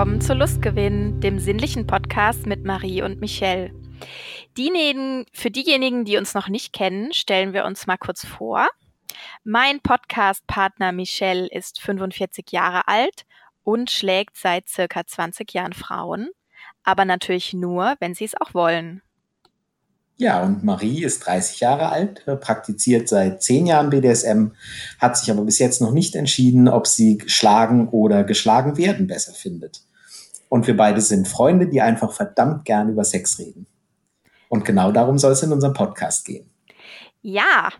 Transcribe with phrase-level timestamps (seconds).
[0.00, 3.70] willkommen zu Lustgewinn, dem sinnlichen Podcast mit Marie und Michelle.
[4.56, 8.66] Diejenigen, für diejenigen, die uns noch nicht kennen, stellen wir uns mal kurz vor.
[9.44, 13.26] Mein Podcast-Partner Michelle ist 45 Jahre alt
[13.62, 16.30] und schlägt seit circa 20 Jahren Frauen,
[16.82, 19.02] aber natürlich nur, wenn sie es auch wollen.
[20.16, 24.52] Ja, und Marie ist 30 Jahre alt, äh, praktiziert seit 10 Jahren BDSM,
[24.98, 29.34] hat sich aber bis jetzt noch nicht entschieden, ob sie geschlagen oder geschlagen werden besser
[29.34, 29.82] findet.
[30.50, 33.66] Und wir beide sind Freunde, die einfach verdammt gern über Sex reden.
[34.48, 36.50] Und genau darum soll es in unserem Podcast gehen.
[37.22, 37.70] Ja,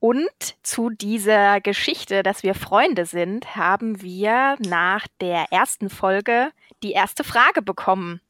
[0.00, 0.28] und
[0.62, 6.50] zu dieser Geschichte, dass wir Freunde sind, haben wir nach der ersten Folge
[6.82, 8.20] die erste Frage bekommen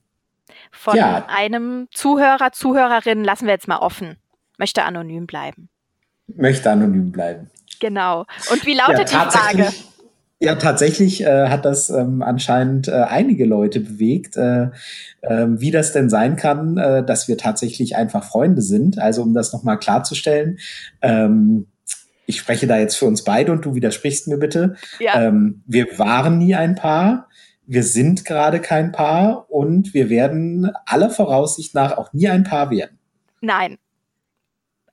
[0.70, 1.24] von ja.
[1.26, 4.18] einem Zuhörer, Zuhörerin, lassen wir jetzt mal offen.
[4.58, 5.70] Möchte anonym bleiben.
[6.26, 7.50] Möchte anonym bleiben.
[7.80, 8.26] Genau.
[8.50, 9.72] Und wie lautet ja, die Frage?
[10.40, 14.68] Ja, tatsächlich äh, hat das ähm, anscheinend äh, einige Leute bewegt, äh,
[15.22, 18.98] äh, wie das denn sein kann, äh, dass wir tatsächlich einfach Freunde sind.
[18.98, 20.58] Also um das nochmal klarzustellen,
[21.02, 21.66] ähm,
[22.26, 24.76] ich spreche da jetzt für uns beide und du widersprichst mir bitte.
[25.00, 25.22] Ja.
[25.22, 27.28] Ähm, wir waren nie ein Paar
[27.68, 32.70] wir sind gerade kein Paar und wir werden aller Voraussicht nach auch nie ein Paar
[32.70, 32.98] werden.
[33.42, 33.76] Nein.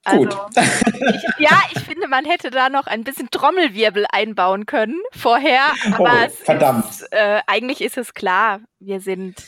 [0.04, 0.38] Also, Gut.
[0.58, 1.58] ich, ja,
[1.96, 5.72] finde, man hätte da noch ein bisschen Trommelwirbel einbauen können vorher.
[5.94, 6.86] Aber oh, verdammt.
[6.86, 9.44] Ist, äh, eigentlich ist es klar, wir sind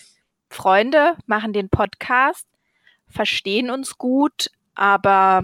[0.50, 2.48] Freunde, machen den Podcast,
[3.08, 5.42] verstehen uns gut, aber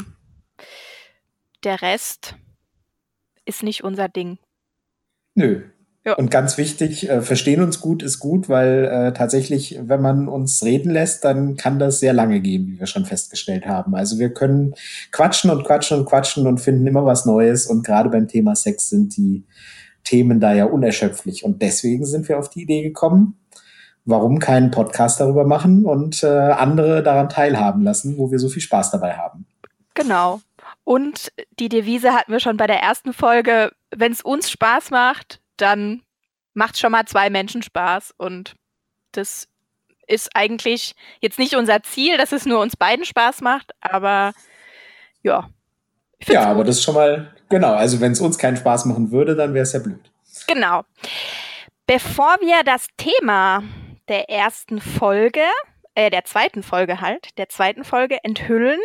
[1.63, 2.35] der Rest
[3.45, 4.39] ist nicht unser Ding.
[5.35, 5.69] Nö,
[6.05, 6.15] ja.
[6.15, 10.61] Und ganz wichtig, äh, verstehen uns gut ist gut, weil äh, tatsächlich, wenn man uns
[10.64, 13.95] reden lässt, dann kann das sehr lange gehen, wie wir schon festgestellt haben.
[13.95, 14.75] Also wir können
[15.11, 17.67] quatschen und quatschen und quatschen und finden immer was Neues.
[17.67, 19.45] Und gerade beim Thema Sex sind die
[20.03, 21.45] Themen da ja unerschöpflich.
[21.45, 23.37] Und deswegen sind wir auf die Idee gekommen,
[24.03, 28.61] warum keinen Podcast darüber machen und äh, andere daran teilhaben lassen, wo wir so viel
[28.61, 29.45] Spaß dabei haben.
[29.93, 30.42] Genau.
[30.83, 35.39] Und die Devise hatten wir schon bei der ersten Folge, wenn es uns Spaß macht,
[35.63, 36.03] dann
[36.53, 38.13] macht schon mal zwei Menschen Spaß.
[38.17, 38.55] Und
[39.13, 39.47] das
[40.07, 44.33] ist eigentlich jetzt nicht unser Ziel, dass es nur uns beiden Spaß macht, aber
[45.23, 45.49] ja.
[46.27, 46.49] Ja, gut.
[46.49, 49.53] aber das ist schon mal, genau, also wenn es uns keinen Spaß machen würde, dann
[49.53, 50.11] wäre es ja blöd.
[50.47, 50.83] Genau.
[51.85, 53.63] Bevor wir das Thema
[54.07, 55.43] der ersten Folge,
[55.95, 58.80] äh, der zweiten Folge halt, der zweiten Folge enthüllen,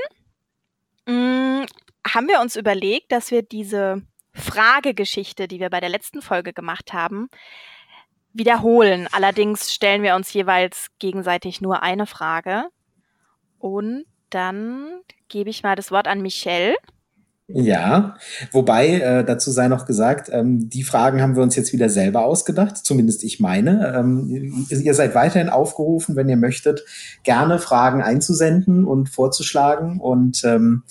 [1.07, 1.67] mh, mm,
[2.15, 4.03] haben wir uns überlegt, dass wir diese
[4.39, 7.29] Fragegeschichte, die wir bei der letzten Folge gemacht haben,
[8.33, 9.09] wiederholen.
[9.13, 12.69] Allerdings stellen wir uns jeweils gegenseitig nur eine Frage.
[13.59, 16.77] Und dann gebe ich mal das Wort an Michelle.
[17.51, 18.17] Ja,
[18.53, 22.27] wobei äh, dazu sei noch gesagt, ähm, die Fragen haben wir uns jetzt wieder selber
[22.27, 23.95] ausgedacht, zumindest ich meine.
[23.97, 26.85] Ähm, ihr seid weiterhin aufgerufen, wenn ihr möchtet,
[27.23, 30.83] gerne Fragen einzusenden und vorzuschlagen und ähm,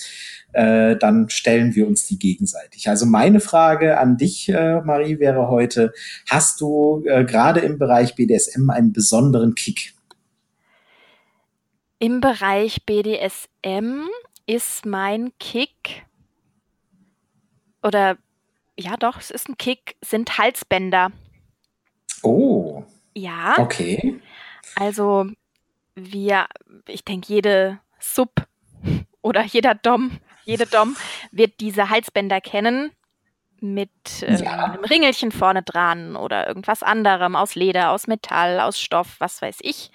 [0.53, 2.90] äh, dann stellen wir uns die gegenseitig.
[2.90, 5.94] Also meine Frage an dich, äh, Marie, wäre heute,
[6.28, 9.94] hast du äh, gerade im Bereich BDSM einen besonderen Kick?
[12.00, 14.07] Im Bereich BDSM
[14.47, 16.06] ist mein Kick
[17.87, 18.17] oder
[18.77, 21.11] ja doch, es ist ein Kick, sind Halsbänder.
[22.21, 22.83] Oh.
[23.15, 23.55] Ja.
[23.57, 24.21] Okay.
[24.75, 25.25] Also
[25.95, 26.45] wir,
[26.87, 28.47] ich denke, jede Sub
[29.21, 30.95] oder jeder Dom jede Dom
[31.31, 32.91] wird diese Halsbänder kennen
[33.59, 34.63] mit ähm, ja.
[34.63, 39.57] einem Ringelchen vorne dran oder irgendwas anderem aus Leder, aus Metall, aus Stoff, was weiß
[39.61, 39.91] ich.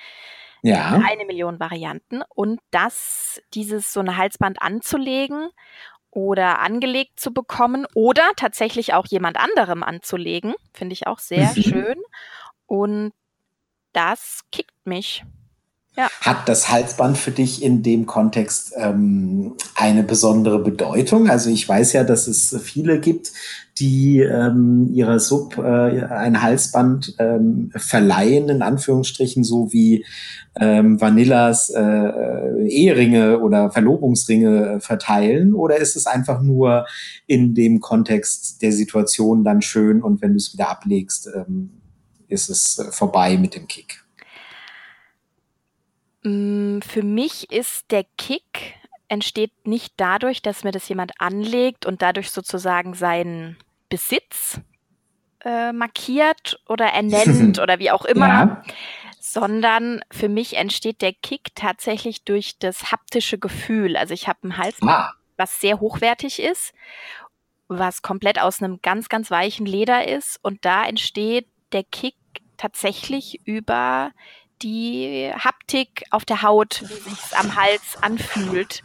[0.61, 1.01] Ja.
[1.09, 2.23] Eine Million Varianten.
[2.29, 5.49] Und das, dieses so eine Halsband anzulegen
[6.13, 11.63] oder angelegt zu bekommen oder tatsächlich auch jemand anderem anzulegen, finde ich auch sehr mhm.
[11.63, 12.03] schön.
[12.67, 13.13] Und
[13.93, 15.25] das kickt mich.
[15.95, 16.09] Ja.
[16.23, 21.29] Hat das Halsband für dich in dem Kontext ähm, eine besondere Bedeutung?
[21.29, 23.33] Also ich weiß ja, dass es viele gibt,
[23.79, 30.07] die ähm, ihrer Sub äh, ein Halsband ähm, verleihen, in Anführungsstrichen, so wie
[30.59, 35.53] ähm, Vanillas äh, äh Eheringe oder Verlobungsringe äh, verteilen?
[35.53, 36.87] Oder ist es einfach nur
[37.27, 41.71] in dem Kontext der Situation dann schön und wenn du es wieder ablegst, ähm,
[42.29, 44.02] ist es äh, vorbei mit dem Kick?
[46.23, 48.75] Mm, für mich ist der Kick
[49.09, 53.59] entsteht nicht dadurch, dass mir das jemand anlegt und dadurch sozusagen seinen
[53.91, 54.59] Besitz
[55.45, 58.63] äh, markiert oder ernennt oder wie auch immer, ja.
[59.21, 63.97] sondern für mich entsteht der Kick tatsächlich durch das haptische Gefühl.
[63.97, 65.13] Also ich habe ein Halsband, ah.
[65.37, 66.73] was sehr hochwertig ist,
[67.69, 72.15] was komplett aus einem ganz, ganz weichen Leder ist und da entsteht der Kick
[72.57, 74.13] tatsächlich über
[74.63, 78.83] die Haptik auf der Haut, wie sich's am Hals anfühlt.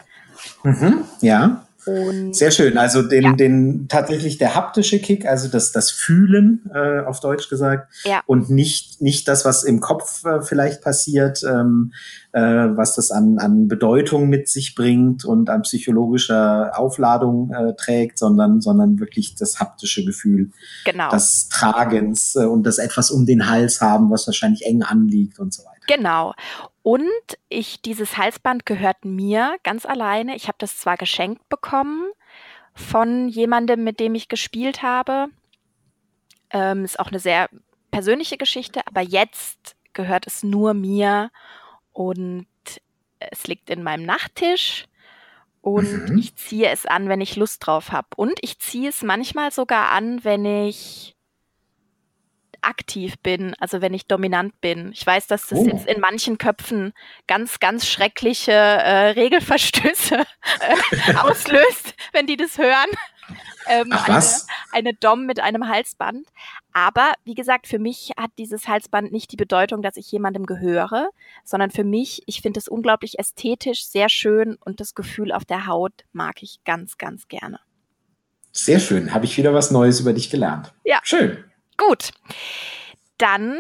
[0.63, 1.63] Mhm, ja.
[1.88, 2.77] Und Sehr schön.
[2.77, 3.33] Also den, ja.
[3.33, 8.21] den tatsächlich der haptische Kick, also das, das Fühlen äh, auf Deutsch gesagt ja.
[8.25, 11.94] und nicht, nicht das, was im Kopf äh, vielleicht passiert, ähm,
[12.38, 18.19] äh, was das an, an Bedeutung mit sich bringt und an psychologischer Aufladung äh, trägt,
[18.19, 20.51] sondern, sondern wirklich das haptische Gefühl
[20.86, 21.10] genau.
[21.10, 25.51] des Tragens äh, und das etwas um den Hals haben, was wahrscheinlich eng anliegt und
[25.51, 25.81] so weiter.
[25.88, 26.36] Genau.
[26.84, 27.01] Und
[27.50, 30.36] ich, dieses Halsband gehört mir ganz alleine.
[30.36, 32.06] Ich habe das zwar geschenkt bekommen
[32.75, 35.30] von jemandem, mit dem ich gespielt habe.
[36.51, 37.50] Ähm, ist auch eine sehr
[37.89, 41.31] persönliche Geschichte, aber jetzt gehört es nur mir
[41.98, 42.46] und
[43.20, 44.86] es liegt in meinem Nachttisch
[45.62, 46.20] und mhm.
[46.20, 48.10] ich ziehe es an, wenn ich Lust drauf habe.
[48.16, 51.16] Und ich ziehe es manchmal sogar an, wenn ich
[52.62, 54.92] aktiv bin, also wenn ich dominant bin.
[54.92, 55.66] Ich weiß, dass das oh.
[55.66, 56.94] jetzt in manchen Köpfen
[57.26, 62.90] ganz, ganz schreckliche äh, Regelverstöße äh, auslöst, wenn die das hören.
[63.68, 64.48] Ähm, Ach, was?
[64.72, 66.28] Eine, eine Dom mit einem Halsband.
[66.77, 71.09] Aber wie gesagt, für mich hat dieses Halsband nicht die Bedeutung, dass ich jemandem gehöre,
[71.44, 75.65] sondern für mich, ich finde es unglaublich ästhetisch, sehr schön und das Gefühl auf der
[75.65, 77.59] Haut mag ich ganz, ganz gerne.
[78.51, 79.12] Sehr schön.
[79.12, 80.71] Habe ich wieder was Neues über dich gelernt.
[80.83, 81.00] Ja.
[81.01, 81.44] Schön.
[81.77, 82.12] Gut,
[83.18, 83.57] dann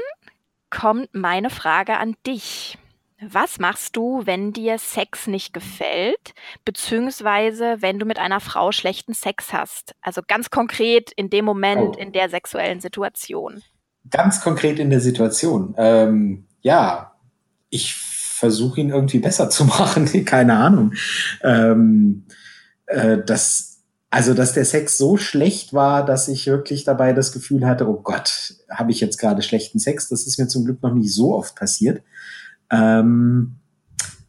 [0.69, 2.77] kommt meine Frage an dich.
[3.19, 6.33] Was machst du, wenn dir Sex nicht gefällt,
[6.65, 9.95] beziehungsweise wenn du mit einer Frau schlechten Sex hast?
[10.01, 11.99] Also ganz konkret in dem Moment, oh.
[11.99, 13.63] in der sexuellen Situation.
[14.11, 15.73] Ganz konkret in der Situation.
[15.77, 17.15] Ähm, ja,
[17.69, 20.25] ich versuche ihn irgendwie besser zu machen.
[20.25, 20.93] Keine Ahnung.
[21.41, 22.25] Ähm,
[22.85, 23.77] äh, das
[24.09, 27.99] also, dass der Sex so schlecht war, dass ich wirklich dabei das Gefühl hatte, oh
[28.01, 30.07] Gott, habe ich jetzt gerade schlechten Sex?
[30.07, 32.01] Das ist mir zum Glück noch nicht so oft passiert.
[32.71, 33.57] Ähm,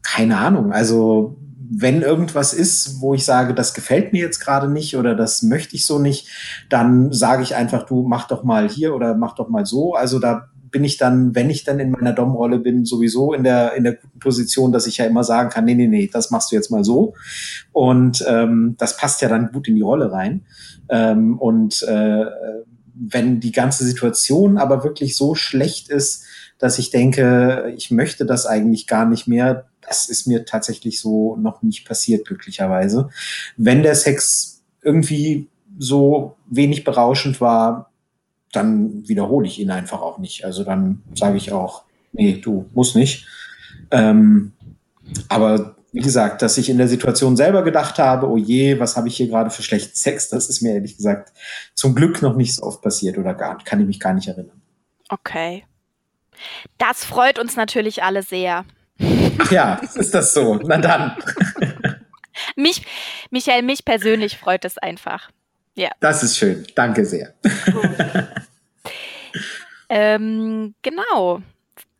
[0.03, 0.71] keine Ahnung.
[0.71, 1.37] Also,
[1.71, 5.75] wenn irgendwas ist, wo ich sage, das gefällt mir jetzt gerade nicht oder das möchte
[5.75, 6.27] ich so nicht,
[6.69, 9.93] dann sage ich einfach, du mach doch mal hier oder mach doch mal so.
[9.93, 13.75] Also da bin ich dann, wenn ich dann in meiner Dom-Rolle bin, sowieso in der,
[13.75, 16.51] in der guten Position, dass ich ja immer sagen kann, nee, nee, nee, das machst
[16.51, 17.13] du jetzt mal so.
[17.71, 20.45] Und ähm, das passt ja dann gut in die Rolle rein.
[20.89, 22.25] Ähm, und äh,
[22.95, 26.25] wenn die ganze Situation aber wirklich so schlecht ist,
[26.59, 31.35] dass ich denke, ich möchte das eigentlich gar nicht mehr, das ist mir tatsächlich so
[31.37, 33.09] noch nicht passiert, glücklicherweise.
[33.57, 35.47] Wenn der Sex irgendwie
[35.77, 37.91] so wenig berauschend war,
[38.51, 40.45] dann wiederhole ich ihn einfach auch nicht.
[40.45, 43.25] Also dann sage ich auch, nee, du musst nicht.
[43.91, 44.51] Ähm,
[45.27, 49.07] aber wie gesagt, dass ich in der Situation selber gedacht habe, oh je, was habe
[49.07, 51.33] ich hier gerade für schlechten Sex, das ist mir ehrlich gesagt
[51.73, 54.61] zum Glück noch nicht so oft passiert oder gar, kann ich mich gar nicht erinnern.
[55.09, 55.63] Okay.
[56.77, 58.65] Das freut uns natürlich alle sehr.
[59.39, 60.55] Ach ja, ist das so?
[60.55, 61.15] Na dann.
[62.55, 62.85] mich,
[63.29, 65.29] Michael, mich persönlich freut es einfach.
[65.75, 65.89] Ja.
[65.99, 66.67] Das ist schön.
[66.75, 67.33] Danke sehr.
[69.89, 71.41] ähm, genau.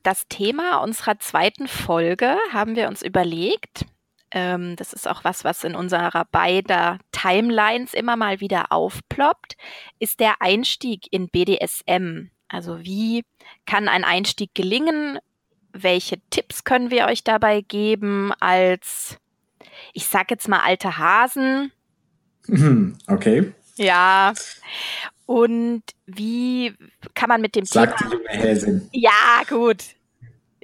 [0.04, 3.86] Das Thema unserer zweiten Folge haben wir uns überlegt.
[4.32, 9.56] Ähm, das ist auch was, was in unserer beider Timelines immer mal wieder aufploppt,
[10.00, 12.30] ist der Einstieg in BDSM.
[12.50, 13.24] Also wie
[13.66, 15.20] kann ein Einstieg gelingen?
[15.72, 19.18] Welche Tipps können wir euch dabei geben als,
[19.94, 21.72] ich sag jetzt mal, alte Hasen?
[23.08, 23.54] Okay.
[23.76, 24.34] Ja.
[25.28, 26.74] Und wie
[27.14, 28.10] kann man mit dem Sagt Thema.
[28.10, 28.90] Die junge Häsin.
[28.92, 29.84] Ja, gut.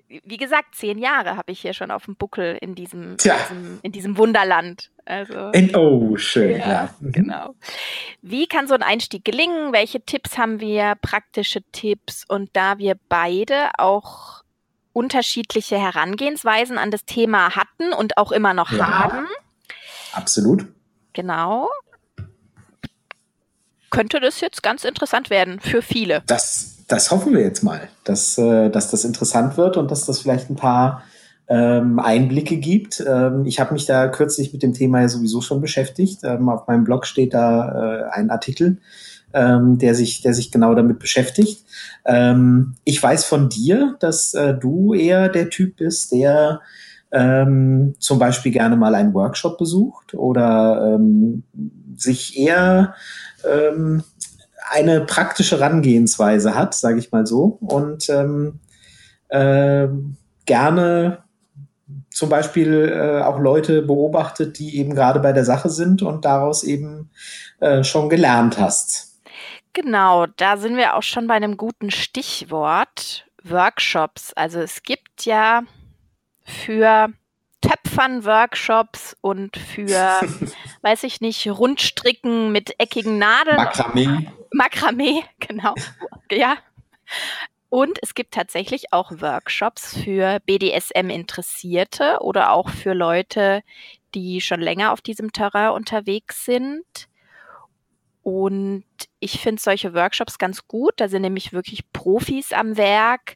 [0.08, 3.92] Wie gesagt, zehn Jahre habe ich hier schon auf dem Buckel in diesem, diesem in
[3.92, 4.92] diesem Wunderland.
[5.06, 6.90] Also, in, oh, schön, ja, ja.
[7.00, 7.12] Mhm.
[7.12, 7.56] Genau.
[8.22, 9.72] Wie kann so ein Einstieg gelingen?
[9.72, 10.96] Welche Tipps haben wir?
[11.02, 12.26] Praktische Tipps.
[12.28, 14.44] Und da wir beide auch
[14.94, 19.28] unterschiedliche Herangehensweisen an das Thema hatten und auch immer noch ja, haben.
[20.14, 20.66] Absolut.
[21.14, 21.70] Genau
[23.96, 26.22] könnte das jetzt ganz interessant werden für viele.
[26.28, 30.20] Das, das hoffen wir jetzt mal, dass, äh, dass das interessant wird und dass das
[30.20, 31.04] vielleicht ein paar
[31.48, 33.04] ähm, Einblicke gibt.
[33.08, 36.20] Ähm, ich habe mich da kürzlich mit dem Thema ja sowieso schon beschäftigt.
[36.24, 38.80] Ähm, auf meinem Blog steht da äh, ein Artikel,
[39.34, 41.66] ähm, der, sich, der sich genau damit beschäftigt.
[42.06, 46.62] Ähm, ich weiß von dir, dass äh, du eher der Typ bist, der
[47.12, 51.44] ähm, zum Beispiel gerne mal einen Workshop besucht oder ähm,
[51.96, 52.96] sich eher
[53.50, 54.04] ähm,
[54.72, 58.60] eine praktische Herangehensweise hat, sage ich mal so, und ähm,
[59.30, 59.88] äh,
[60.46, 61.25] gerne
[62.16, 66.64] zum Beispiel äh, auch Leute beobachtet, die eben gerade bei der Sache sind und daraus
[66.64, 67.10] eben
[67.60, 69.20] äh, schon gelernt hast.
[69.74, 73.26] Genau, da sind wir auch schon bei einem guten Stichwort.
[73.44, 74.32] Workshops.
[74.34, 75.64] Also es gibt ja
[76.46, 77.10] für
[77.60, 79.88] Töpfern Workshops und für,
[80.82, 83.58] weiß ich nicht, Rundstricken mit eckigen Nadeln.
[83.58, 84.32] Makramee.
[84.52, 85.76] Makramee, genau.
[86.32, 86.56] Ja.
[87.76, 93.64] Und es gibt tatsächlich auch Workshops für BDSM-Interessierte oder auch für Leute,
[94.14, 96.86] die schon länger auf diesem Terrain unterwegs sind.
[98.24, 98.86] Und
[99.20, 100.94] ich finde solche Workshops ganz gut.
[100.96, 103.36] Da sind nämlich wirklich Profis am Werk,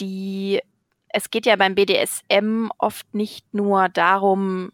[0.00, 0.62] die
[1.10, 4.72] es geht ja beim BDSM oft nicht nur darum,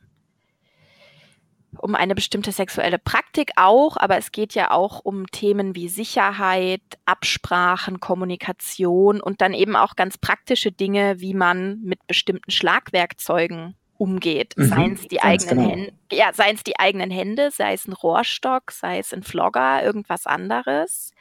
[1.78, 6.82] um eine bestimmte sexuelle Praktik auch, aber es geht ja auch um Themen wie Sicherheit,
[7.04, 14.54] Absprachen, Kommunikation und dann eben auch ganz praktische Dinge, wie man mit bestimmten Schlagwerkzeugen umgeht.
[14.56, 15.70] Mhm, seien es die eigenen genau.
[15.70, 19.82] Hände, ja, seien es die eigenen Hände, sei es ein Rohrstock, sei es ein Flogger,
[19.82, 21.12] irgendwas anderes.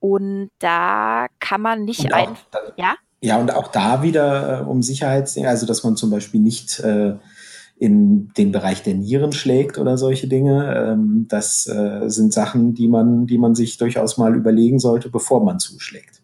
[0.00, 2.44] Und da kann man nicht einfach,
[2.76, 2.96] ja?
[3.20, 7.14] Ja, und auch da wieder äh, um Sicherheitsdinge, also dass man zum Beispiel nicht äh,
[7.76, 10.74] in den Bereich der Nieren schlägt oder solche Dinge.
[10.74, 15.44] Ähm, das äh, sind Sachen, die man, die man sich durchaus mal überlegen sollte, bevor
[15.44, 16.22] man zuschlägt.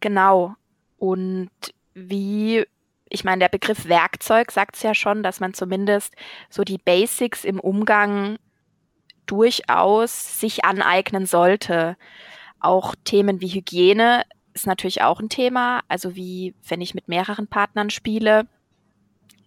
[0.00, 0.54] Genau.
[0.98, 1.50] Und
[1.94, 2.64] wie,
[3.08, 6.14] ich meine, der Begriff Werkzeug sagt es ja schon, dass man zumindest
[6.50, 8.36] so die Basics im Umgang
[9.26, 11.96] durchaus sich aneignen sollte.
[12.60, 14.22] Auch Themen wie Hygiene
[14.52, 15.80] ist natürlich auch ein Thema.
[15.88, 18.46] Also wie, wenn ich mit mehreren Partnern spiele,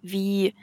[0.02, 0.56] wie,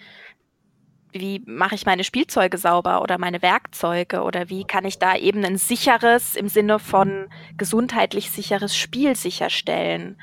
[1.14, 5.44] wie mache ich meine Spielzeuge sauber oder meine Werkzeuge oder wie kann ich da eben
[5.44, 10.16] ein sicheres, im Sinne von gesundheitlich sicheres Spiel sicherstellen?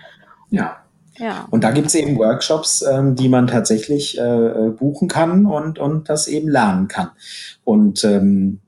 [0.49, 0.83] Ja.
[1.17, 1.47] Ja.
[1.49, 5.77] Und da gibt es eben Workshops, ähm, die man tatsächlich äh, äh, buchen kann und,
[5.77, 7.11] und das eben lernen kann.
[7.63, 8.59] Und ähm,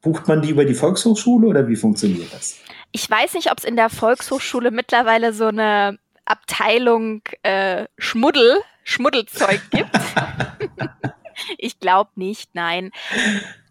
[0.00, 2.56] bucht man die über die Volkshochschule oder wie funktioniert das?
[2.92, 9.60] Ich weiß nicht, ob es in der Volkshochschule mittlerweile so eine Abteilung äh, Schmuddel, Schmuddelzeug
[9.70, 9.90] gibt.
[11.56, 12.90] ich glaube nicht, nein.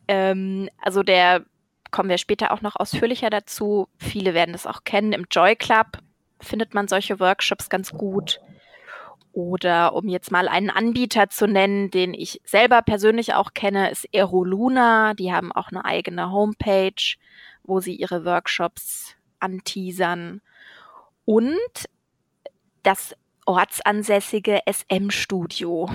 [0.07, 1.46] Ähm, also der
[1.91, 3.88] kommen wir später auch noch ausführlicher dazu.
[3.98, 5.13] Viele werden das auch kennen.
[5.13, 6.00] Im Joy Club
[6.39, 8.39] findet man solche Workshops ganz gut.
[9.34, 14.07] Oder um jetzt mal einen Anbieter zu nennen, den ich selber persönlich auch kenne, ist
[14.13, 15.13] Aeroluna.
[15.13, 17.15] Die haben auch eine eigene Homepage,
[17.63, 20.41] wo sie ihre Workshops anteasern.
[21.25, 21.60] Und
[22.81, 23.15] das
[23.46, 25.89] ortsansässige SM-Studio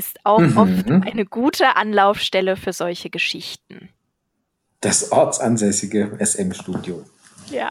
[0.00, 0.56] ist auch mhm.
[0.56, 3.90] oft eine gute Anlaufstelle für solche Geschichten.
[4.80, 7.04] Das ortsansässige SM-Studio.
[7.50, 7.70] Ja.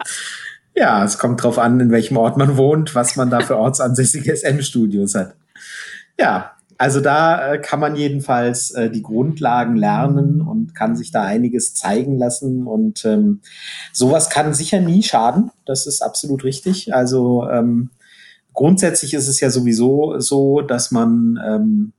[0.76, 4.36] Ja, es kommt drauf an, in welchem Ort man wohnt, was man da für ortsansässige
[4.36, 5.34] SM-Studios hat.
[6.16, 11.24] Ja, also da äh, kann man jedenfalls äh, die Grundlagen lernen und kann sich da
[11.24, 12.68] einiges zeigen lassen.
[12.68, 13.40] Und ähm,
[13.92, 15.50] sowas kann sicher nie schaden.
[15.66, 16.94] Das ist absolut richtig.
[16.94, 17.90] Also ähm,
[18.54, 21.92] grundsätzlich ist es ja sowieso so, dass man, ähm,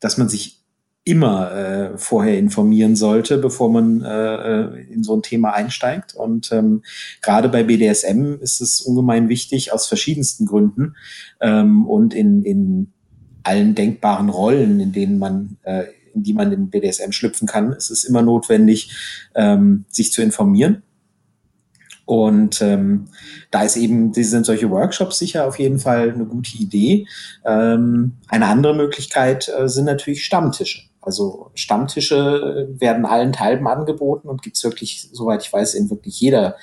[0.00, 0.58] dass man sich
[1.04, 6.14] immer äh, vorher informieren sollte, bevor man äh, äh in so ein Thema einsteigt.
[6.14, 6.82] Und ähm,
[7.22, 10.96] gerade bei BDSM ist es ungemein wichtig aus verschiedensten Gründen
[11.40, 12.92] ähm, und in, in
[13.42, 17.72] allen denkbaren Rollen, in denen man, äh, in die man in BDSM schlüpfen kann.
[17.72, 18.90] Es ist immer notwendig,
[19.34, 20.82] ähm, sich zu informieren.
[22.08, 23.08] Und ähm,
[23.50, 27.06] da ist eben, sind solche Workshops sicher auf jeden Fall eine gute Idee.
[27.44, 30.88] Ähm, eine andere Möglichkeit äh, sind natürlich Stammtische.
[31.02, 36.56] Also Stammtische werden allenthalben angeboten und gibt's wirklich, soweit ich weiß, in wirklich jeder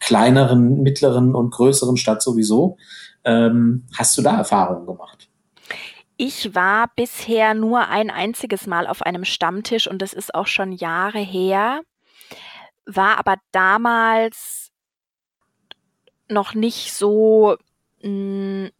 [0.00, 2.76] kleineren, mittleren und größeren Stadt sowieso.
[3.22, 5.28] Ähm, hast du da Erfahrungen gemacht?
[6.16, 10.72] Ich war bisher nur ein einziges Mal auf einem Stammtisch und das ist auch schon
[10.72, 11.82] Jahre her,
[12.84, 14.72] war aber damals
[16.28, 17.56] noch nicht so,
[18.00, 18.70] hm,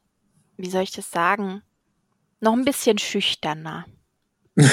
[0.56, 1.62] wie soll ich das sagen,
[2.40, 3.86] noch ein bisschen schüchterner.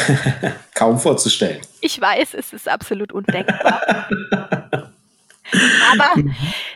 [0.75, 1.61] Kaum vorzustellen.
[1.81, 4.09] Ich weiß, es ist absolut undenkbar.
[5.91, 6.23] Aber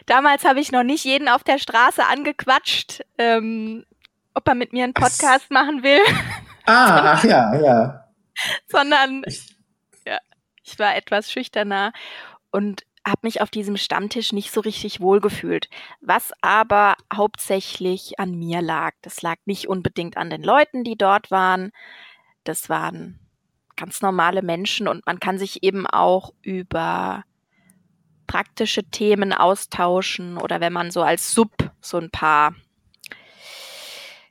[0.06, 3.04] damals habe ich noch nicht jeden auf der Straße angequatscht.
[3.18, 3.86] Ähm,
[4.34, 5.50] ob er mit mir einen Podcast ach.
[5.50, 6.02] machen will.
[6.66, 8.06] Ah, ach ja, ja.
[8.68, 9.24] Sondern
[10.06, 10.20] ja,
[10.64, 11.92] ich war etwas schüchterner
[12.52, 15.70] und habe mich auf diesem Stammtisch nicht so richtig wohlgefühlt.
[16.02, 18.94] Was aber hauptsächlich an mir lag.
[19.02, 21.72] Das lag nicht unbedingt an den Leuten, die dort waren.
[22.44, 23.20] Das waren
[23.76, 27.24] ganz normale Menschen und man kann sich eben auch über
[28.28, 32.54] praktische Themen austauschen oder wenn man so als Sub so ein paar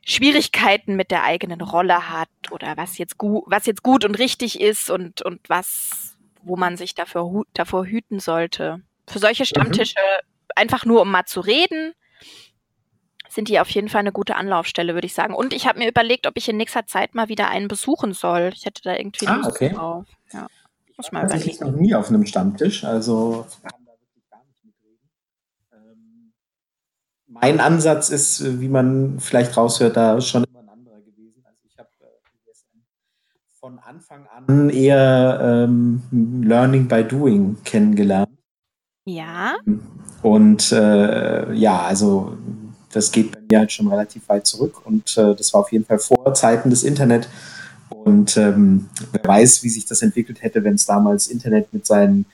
[0.05, 4.59] Schwierigkeiten mit der eigenen Rolle hat oder was jetzt gut, was jetzt gut und richtig
[4.59, 9.47] ist und, und was, wo man sich dafür, davor hüten sollte, für solche mhm.
[9.47, 10.49] Stammtische, mhm.
[10.55, 11.93] einfach nur um mal zu reden,
[13.29, 15.35] sind die auf jeden Fall eine gute Anlaufstelle, würde ich sagen.
[15.35, 18.51] Und ich habe mir überlegt, ob ich in nächster Zeit mal wieder einen besuchen soll.
[18.53, 19.69] Ich hätte da irgendwie ah, Lust okay.
[19.69, 20.05] drauf.
[20.33, 20.47] Ja,
[20.97, 21.49] muss mal überlegen.
[21.49, 24.99] Ich noch nie auf einem Stammtisch, also kann da wirklich gar nicht mitreden.
[25.71, 26.33] Ähm,
[27.27, 31.43] mein Ansatz ist, wie man vielleicht raushört, da schon immer ein anderer gewesen.
[31.45, 32.07] Also ich habe äh,
[33.69, 36.01] von Anfang an eher ähm,
[36.41, 38.31] Learning by Doing kennengelernt.
[39.05, 39.57] Ja.
[40.23, 42.35] Und äh, ja, also
[42.91, 45.85] das geht bei mir halt schon relativ weit zurück und äh, das war auf jeden
[45.85, 47.29] Fall vor Zeiten des Internet.
[47.89, 52.25] Und ähm, wer weiß, wie sich das entwickelt hätte, wenn es damals Internet mit seinen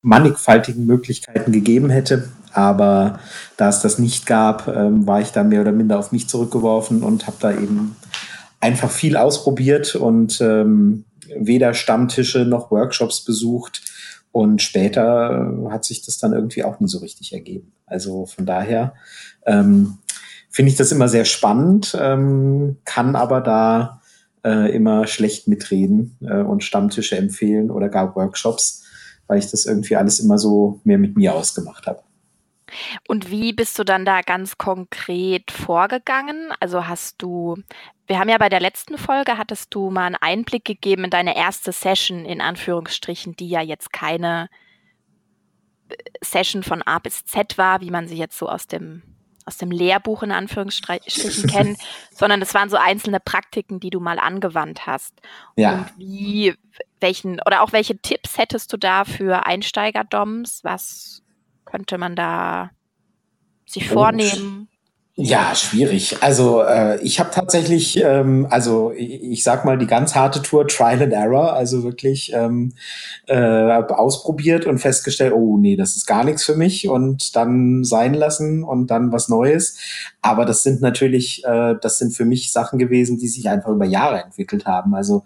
[0.00, 2.30] mannigfaltigen Möglichkeiten gegeben hätte.
[2.52, 3.18] Aber
[3.58, 7.02] da es das nicht gab, ähm, war ich da mehr oder minder auf mich zurückgeworfen
[7.02, 7.94] und habe da eben
[8.60, 11.04] einfach viel ausprobiert und ähm,
[11.36, 13.82] weder Stammtische noch Workshops besucht.
[14.32, 17.72] Und später hat sich das dann irgendwie auch nie so richtig ergeben.
[17.86, 18.94] Also von daher
[19.46, 19.98] ähm,
[20.50, 24.00] finde ich das immer sehr spannend, ähm, kann aber da
[24.44, 28.84] äh, immer schlecht mitreden äh, und Stammtische empfehlen oder gar Workshops,
[29.26, 32.02] weil ich das irgendwie alles immer so mehr mit mir ausgemacht habe.
[33.08, 36.50] Und wie bist du dann da ganz konkret vorgegangen?
[36.60, 37.56] Also hast du,
[38.08, 41.36] wir haben ja bei der letzten Folge, hattest du mal einen Einblick gegeben in deine
[41.36, 44.48] erste Session, in Anführungsstrichen, die ja jetzt keine
[45.90, 49.02] äh, Session von A bis Z war, wie man sie jetzt so aus dem
[49.44, 51.76] aus dem Lehrbuch in Anführungsstrichen kennen,
[52.12, 55.14] sondern es waren so einzelne Praktiken, die du mal angewandt hast.
[55.56, 55.72] Ja.
[55.72, 56.54] Und wie,
[57.00, 60.64] welchen, oder auch welche Tipps hättest du da für Einsteiger-Doms?
[60.64, 61.22] Was
[61.64, 62.72] könnte man da
[63.64, 64.68] sich vornehmen?
[65.20, 66.18] Ja, schwierig.
[66.20, 70.68] Also äh, ich habe tatsächlich, ähm, also ich, ich, sag mal, die ganz harte Tour
[70.68, 72.72] Trial and Error, also wirklich ähm,
[73.26, 78.14] äh, ausprobiert und festgestellt, oh nee, das ist gar nichts für mich und dann sein
[78.14, 79.76] lassen und dann was Neues.
[80.22, 83.86] Aber das sind natürlich, äh, das sind für mich Sachen gewesen, die sich einfach über
[83.86, 84.94] Jahre entwickelt haben.
[84.94, 85.24] Also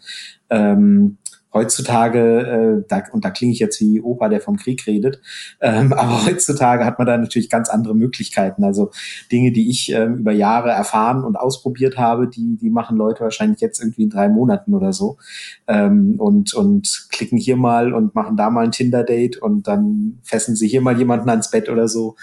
[0.48, 1.18] ähm,
[1.52, 5.20] heutzutage, äh, da, und da klinge ich jetzt wie Opa, der vom Krieg redet,
[5.60, 8.64] ähm, aber heutzutage hat man da natürlich ganz andere Möglichkeiten.
[8.64, 8.90] Also
[9.30, 13.60] Dinge, die ich ähm, über Jahre erfahren und ausprobiert habe, die, die machen Leute wahrscheinlich
[13.60, 15.18] jetzt irgendwie in drei Monaten oder so
[15.66, 20.56] ähm, und, und klicken hier mal und machen da mal ein Tinder-Date und dann fesseln
[20.56, 22.16] sie hier mal jemanden ans Bett oder so.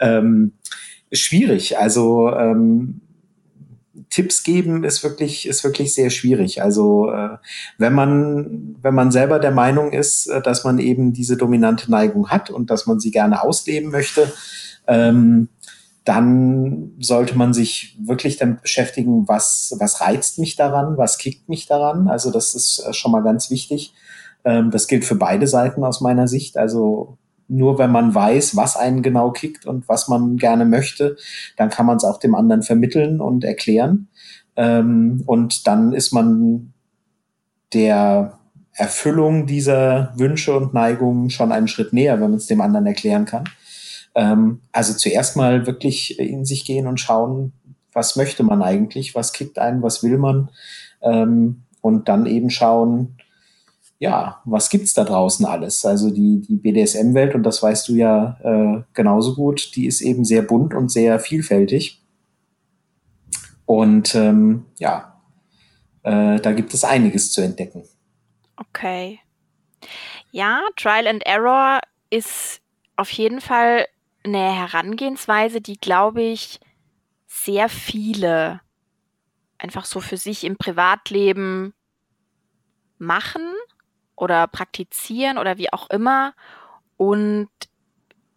[0.00, 0.52] Ähm,
[1.12, 1.78] schwierig.
[1.78, 3.00] Also ähm,
[4.10, 6.62] Tipps geben ist wirklich, ist wirklich sehr schwierig.
[6.62, 7.36] Also äh,
[7.78, 12.28] wenn man, wenn man selber der Meinung ist, äh, dass man eben diese dominante Neigung
[12.28, 14.32] hat und dass man sie gerne ausleben möchte,
[14.86, 15.48] ähm,
[16.04, 21.66] dann sollte man sich wirklich damit beschäftigen, was, was reizt mich daran, was kickt mich
[21.66, 22.08] daran.
[22.08, 23.94] Also das ist äh, schon mal ganz wichtig.
[24.44, 26.56] Ähm, das gilt für beide Seiten aus meiner Sicht.
[26.56, 31.16] Also nur wenn man weiß, was einen genau kickt und was man gerne möchte,
[31.56, 34.08] dann kann man es auch dem anderen vermitteln und erklären.
[34.56, 36.72] Ähm, und dann ist man
[37.72, 38.38] der
[38.74, 43.24] Erfüllung dieser Wünsche und Neigungen schon einen Schritt näher, wenn man es dem anderen erklären
[43.24, 43.44] kann.
[44.14, 47.52] Ähm, also zuerst mal wirklich in sich gehen und schauen,
[47.92, 50.50] was möchte man eigentlich, was kickt einen, was will man.
[51.02, 53.16] Ähm, und dann eben schauen,
[54.02, 55.86] ja, was gibt's da draußen alles?
[55.86, 60.24] Also die, die BDSM-Welt, und das weißt du ja äh, genauso gut, die ist eben
[60.24, 62.02] sehr bunt und sehr vielfältig.
[63.64, 65.22] Und ähm, ja,
[66.02, 67.84] äh, da gibt es einiges zu entdecken.
[68.56, 69.20] Okay.
[70.32, 71.78] Ja, Trial and Error
[72.10, 72.60] ist
[72.96, 73.86] auf jeden Fall
[74.24, 76.58] eine Herangehensweise, die, glaube ich,
[77.28, 78.62] sehr viele
[79.58, 81.72] einfach so für sich im Privatleben
[82.98, 83.42] machen
[84.16, 86.34] oder praktizieren oder wie auch immer.
[86.96, 87.48] Und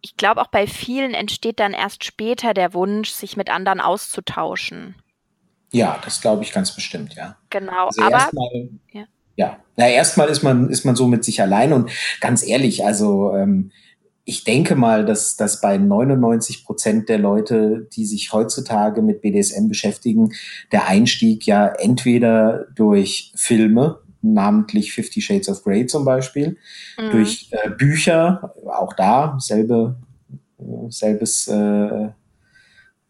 [0.00, 4.94] ich glaube, auch bei vielen entsteht dann erst später der Wunsch, sich mit anderen auszutauschen.
[5.72, 7.36] Ja, das glaube ich ganz bestimmt, ja.
[7.50, 9.04] Genau, also aber erstmal, ja.
[9.36, 13.34] ja, na erstmal ist man ist man so mit sich allein und ganz ehrlich, also
[13.34, 13.72] ähm,
[14.28, 19.68] ich denke mal, dass, dass bei 99 Prozent der Leute, die sich heutzutage mit BDSM
[19.68, 20.32] beschäftigen,
[20.72, 24.00] der Einstieg ja entweder durch Filme
[24.34, 26.56] namentlich Fifty Shades of Grey zum Beispiel,
[26.98, 27.10] mhm.
[27.10, 29.96] durch äh, Bücher, auch da selbe,
[30.88, 32.08] selbes äh,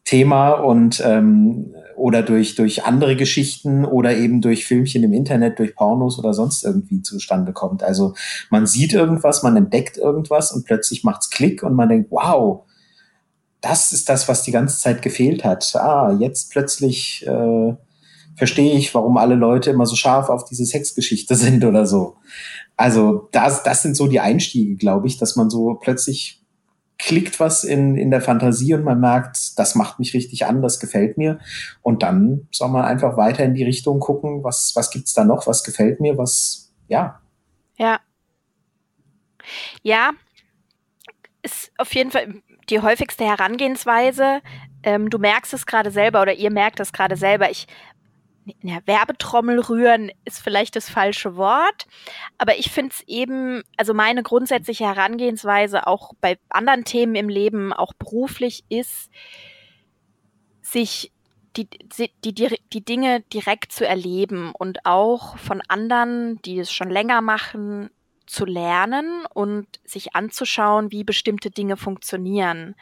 [0.04, 5.74] Thema und ähm, oder durch durch andere Geschichten oder eben durch Filmchen im Internet, durch
[5.74, 7.82] Pornos oder sonst irgendwie zustande kommt.
[7.82, 8.14] Also
[8.50, 12.64] man sieht irgendwas, man entdeckt irgendwas und plötzlich macht's Klick und man denkt, wow,
[13.60, 15.74] das ist das, was die ganze Zeit gefehlt hat.
[15.74, 17.74] Ah, jetzt plötzlich äh,
[18.36, 22.16] verstehe ich, warum alle Leute immer so scharf auf diese Sexgeschichte sind oder so.
[22.76, 26.42] Also das, das sind so die Einstiege, glaube ich, dass man so plötzlich
[26.98, 30.80] klickt was in, in der Fantasie und man merkt, das macht mich richtig an, das
[30.80, 31.38] gefällt mir.
[31.82, 35.46] Und dann soll man einfach weiter in die Richtung gucken, was, was gibt's da noch,
[35.46, 37.20] was gefällt mir, was, ja.
[37.76, 38.00] Ja.
[39.82, 40.12] Ja,
[41.42, 44.40] ist auf jeden Fall die häufigste Herangehensweise.
[44.82, 47.50] Ähm, du merkst es gerade selber oder ihr merkt es gerade selber.
[47.50, 47.66] Ich
[48.62, 51.86] ja, Werbetrommel rühren ist vielleicht das falsche Wort,
[52.38, 57.72] aber ich finde es eben, also meine grundsätzliche Herangehensweise auch bei anderen Themen im Leben,
[57.72, 59.10] auch beruflich, ist,
[60.62, 61.12] sich
[61.56, 66.90] die, die, die, die Dinge direkt zu erleben und auch von anderen, die es schon
[66.90, 67.90] länger machen,
[68.26, 72.74] zu lernen und sich anzuschauen, wie bestimmte Dinge funktionieren.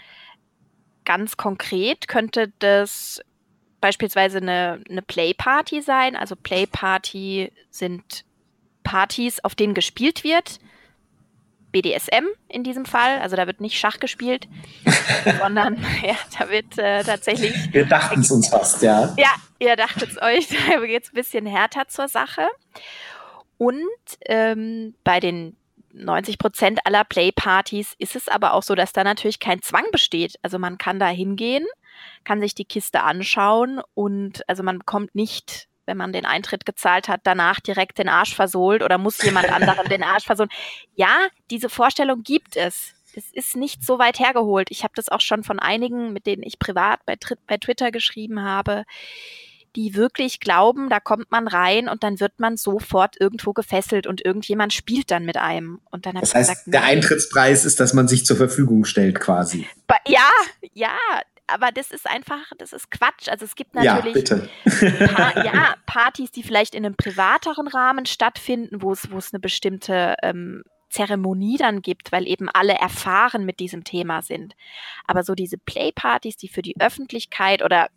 [1.05, 3.21] Ganz konkret könnte das
[3.85, 6.17] beispielsweise eine, eine Playparty sein.
[6.17, 8.25] Also Playparty sind
[8.83, 10.59] Partys, auf denen gespielt wird.
[11.71, 14.49] BDSM in diesem Fall, also da wird nicht Schach gespielt,
[15.39, 17.53] sondern ja, da wird äh, tatsächlich.
[17.75, 19.13] Wir dachten es uns fast, ja.
[19.19, 22.49] Ja, ihr dachtet es euch, da geht es ein bisschen härter zur Sache.
[23.59, 23.83] Und
[24.25, 25.59] ähm, bei den
[25.93, 30.37] 90 Prozent aller Playpartys ist es aber auch so, dass da natürlich kein Zwang besteht.
[30.41, 31.67] Also man kann da hingehen
[32.25, 37.09] kann sich die Kiste anschauen und also man bekommt nicht wenn man den Eintritt gezahlt
[37.09, 40.51] hat, danach direkt den Arsch versohlt oder muss jemand anderen den Arsch versohlen.
[40.97, 42.95] Ja, diese Vorstellung gibt es.
[43.17, 44.69] Es ist nicht so weit hergeholt.
[44.71, 48.43] Ich habe das auch schon von einigen, mit denen ich privat bei, bei Twitter geschrieben
[48.43, 48.85] habe,
[49.77, 54.25] die wirklich glauben, da kommt man rein und dann wird man sofort irgendwo gefesselt und
[54.25, 55.81] irgendjemand spielt dann mit einem.
[55.91, 59.67] Und dann das heißt, gesagt, der Eintrittspreis ist, dass man sich zur Verfügung stellt quasi.
[60.07, 60.31] Ja,
[60.73, 60.97] ja,
[61.47, 63.29] aber das ist einfach, das ist Quatsch.
[63.29, 68.83] Also es gibt natürlich ja, pa ja, Partys, die vielleicht in einem privateren Rahmen stattfinden,
[68.83, 73.61] wo es, wo es eine bestimmte ähm, Zeremonie dann gibt, weil eben alle erfahren mit
[73.61, 74.55] diesem Thema sind.
[75.07, 77.89] Aber so diese Playpartys, die für die Öffentlichkeit oder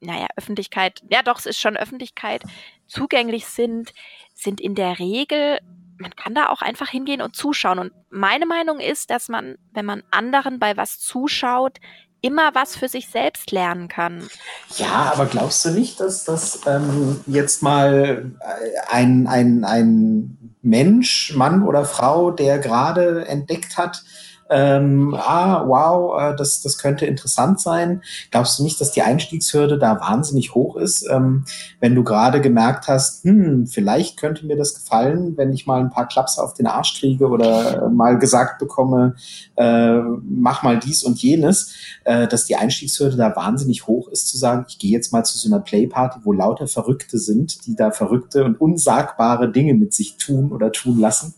[0.00, 2.42] naja, Öffentlichkeit, ja doch, es ist schon Öffentlichkeit,
[2.86, 3.92] zugänglich sind,
[4.34, 5.60] sind in der Regel,
[5.98, 7.78] man kann da auch einfach hingehen und zuschauen.
[7.78, 11.78] Und meine Meinung ist, dass man, wenn man anderen bei was zuschaut,
[12.22, 14.28] immer was für sich selbst lernen kann.
[14.76, 21.34] Ja, aber glaubst du nicht, dass das ähm, jetzt mal äh, ein, ein, ein Mensch,
[21.34, 24.02] Mann oder Frau, der gerade entdeckt hat,
[24.50, 28.02] ähm, ah, wow, äh, das, das könnte interessant sein.
[28.30, 31.44] Glaubst du nicht, dass die Einstiegshürde da wahnsinnig hoch ist, ähm,
[31.78, 35.90] wenn du gerade gemerkt hast, hm, vielleicht könnte mir das gefallen, wenn ich mal ein
[35.90, 39.14] paar Klaps auf den Arsch kriege oder äh, mal gesagt bekomme,
[39.56, 44.36] äh, mach mal dies und jenes, äh, dass die Einstiegshürde da wahnsinnig hoch ist, zu
[44.36, 47.92] sagen, ich gehe jetzt mal zu so einer Playparty, wo lauter Verrückte sind, die da
[47.92, 51.34] verrückte und unsagbare Dinge mit sich tun oder tun lassen?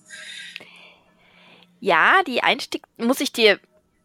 [1.83, 3.59] Ja, die Einstieg, muss ich dir,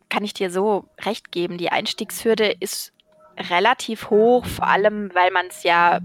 [0.09, 2.91] kann ich dir so recht geben, die Einstiegshürde ist
[3.37, 5.99] relativ hoch, vor allem, weil man es ja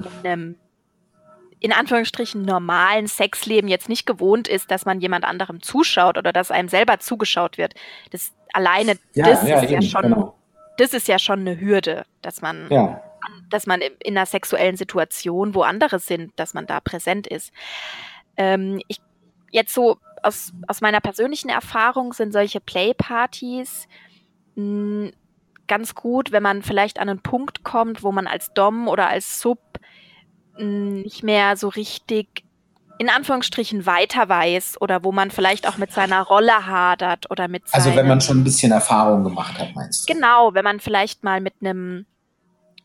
[0.00, 0.56] in einem
[1.60, 6.50] in Anführungsstrichen normalen Sexleben jetzt nicht gewohnt ist, dass man jemand anderem zuschaut oder dass
[6.50, 7.74] einem selber zugeschaut wird.
[8.10, 10.34] Das alleine, ja, das ja, ist eben, ja schon, genau.
[10.78, 13.00] das ist ja schon eine Hürde, dass man, ja.
[13.50, 17.52] dass man in einer sexuellen Situation, wo andere sind, dass man da präsent ist.
[18.36, 19.00] Ähm, ich
[19.52, 23.86] jetzt so aus, aus meiner persönlichen Erfahrung sind solche Playpartys
[24.56, 25.12] hm,
[25.66, 29.40] ganz gut, wenn man vielleicht an einen Punkt kommt, wo man als Dom oder als
[29.40, 29.60] Sub
[30.54, 32.44] mh, hm, nicht mehr so richtig
[32.98, 37.64] in Anführungsstrichen weiter weiß oder wo man vielleicht auch mit seiner Rolle hadert oder mit
[37.72, 40.14] Also wenn man schon ein bisschen Erfahrung gemacht hat, meinst du?
[40.14, 42.06] Genau, wenn man vielleicht mal mit einem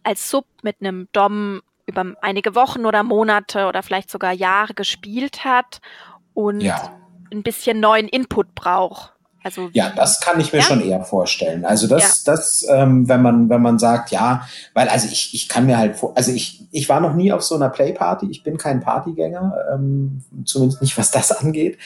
[0.01, 5.45] als Sub mit einem Dom über einige Wochen oder Monate oder vielleicht sogar Jahre gespielt
[5.45, 5.79] hat
[6.33, 6.99] und ja
[7.31, 9.13] ein bisschen neuen Input braucht.
[9.41, 10.65] Also ja, das kann ich mir ja?
[10.65, 11.63] schon eher vorstellen.
[11.63, 12.33] Also das, ja.
[12.33, 15.95] das, ähm, wenn man, wenn man sagt, ja, weil also ich, ich kann mir halt
[15.95, 18.27] vor, also ich, ich war noch nie auf so einer Playparty.
[18.29, 21.77] Ich bin kein Partygänger, ähm, zumindest nicht was das angeht.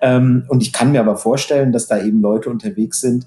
[0.00, 3.26] Ähm, und ich kann mir aber vorstellen, dass da eben Leute unterwegs sind,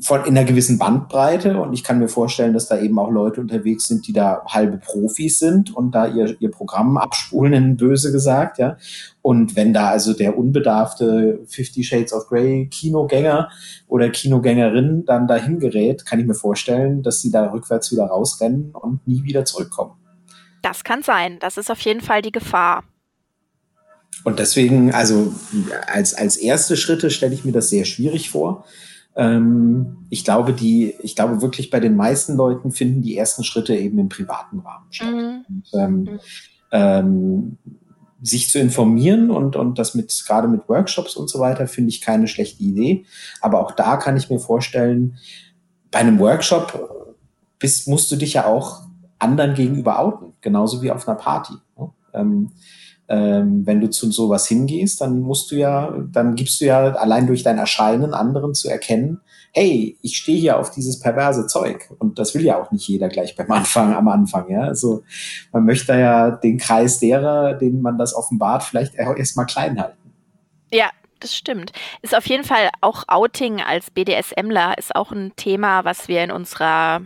[0.00, 3.40] von in einer gewissen Bandbreite und ich kann mir vorstellen, dass da eben auch Leute
[3.40, 8.58] unterwegs sind, die da halbe Profis sind und da ihr, ihr Programm abspulen, böse gesagt,
[8.58, 8.76] ja.
[9.22, 13.50] Und wenn da also der unbedarfte Fifty Shades of Grey Kinogänger
[13.88, 18.72] oder Kinogängerin dann dahin gerät, kann ich mir vorstellen, dass sie da rückwärts wieder rausrennen
[18.72, 19.92] und nie wieder zurückkommen.
[20.62, 21.38] Das kann sein.
[21.40, 22.84] Das ist auf jeden Fall die Gefahr.
[24.22, 25.34] Und deswegen, also
[25.86, 28.64] als, als erste Schritte stelle ich mir das sehr schwierig vor.
[29.16, 33.74] Ähm, ich glaube, die, ich glaube wirklich bei den meisten Leuten finden die ersten Schritte
[33.76, 35.12] eben im privaten Rahmen statt.
[35.12, 35.44] Mhm.
[35.48, 36.20] Und, ähm, mhm.
[36.72, 37.58] ähm,
[38.22, 42.00] sich zu informieren und, und das mit, gerade mit Workshops und so weiter, finde ich
[42.00, 43.04] keine schlechte Idee.
[43.42, 45.18] Aber auch da kann ich mir vorstellen,
[45.90, 47.16] bei einem Workshop
[47.58, 48.82] bist, musst du dich ja auch
[49.18, 51.54] anderen gegenüber outen, genauso wie auf einer Party.
[51.78, 51.90] Ne?
[52.14, 52.50] Ähm,
[53.08, 57.26] ähm, wenn du zu sowas hingehst, dann musst du ja, dann gibst du ja allein
[57.26, 59.20] durch dein Erscheinen anderen zu erkennen,
[59.52, 61.88] hey, ich stehe hier auf dieses perverse Zeug.
[61.98, 64.62] Und das will ja auch nicht jeder gleich beim Anfang, am Anfang, ja.
[64.62, 65.02] Also
[65.52, 70.12] man möchte ja den Kreis derer, denen man das offenbart, vielleicht erstmal klein halten.
[70.72, 70.90] Ja,
[71.20, 71.72] das stimmt.
[72.02, 76.30] Ist auf jeden Fall auch Outing als BDSMler ist auch ein Thema, was wir in
[76.30, 77.02] unserer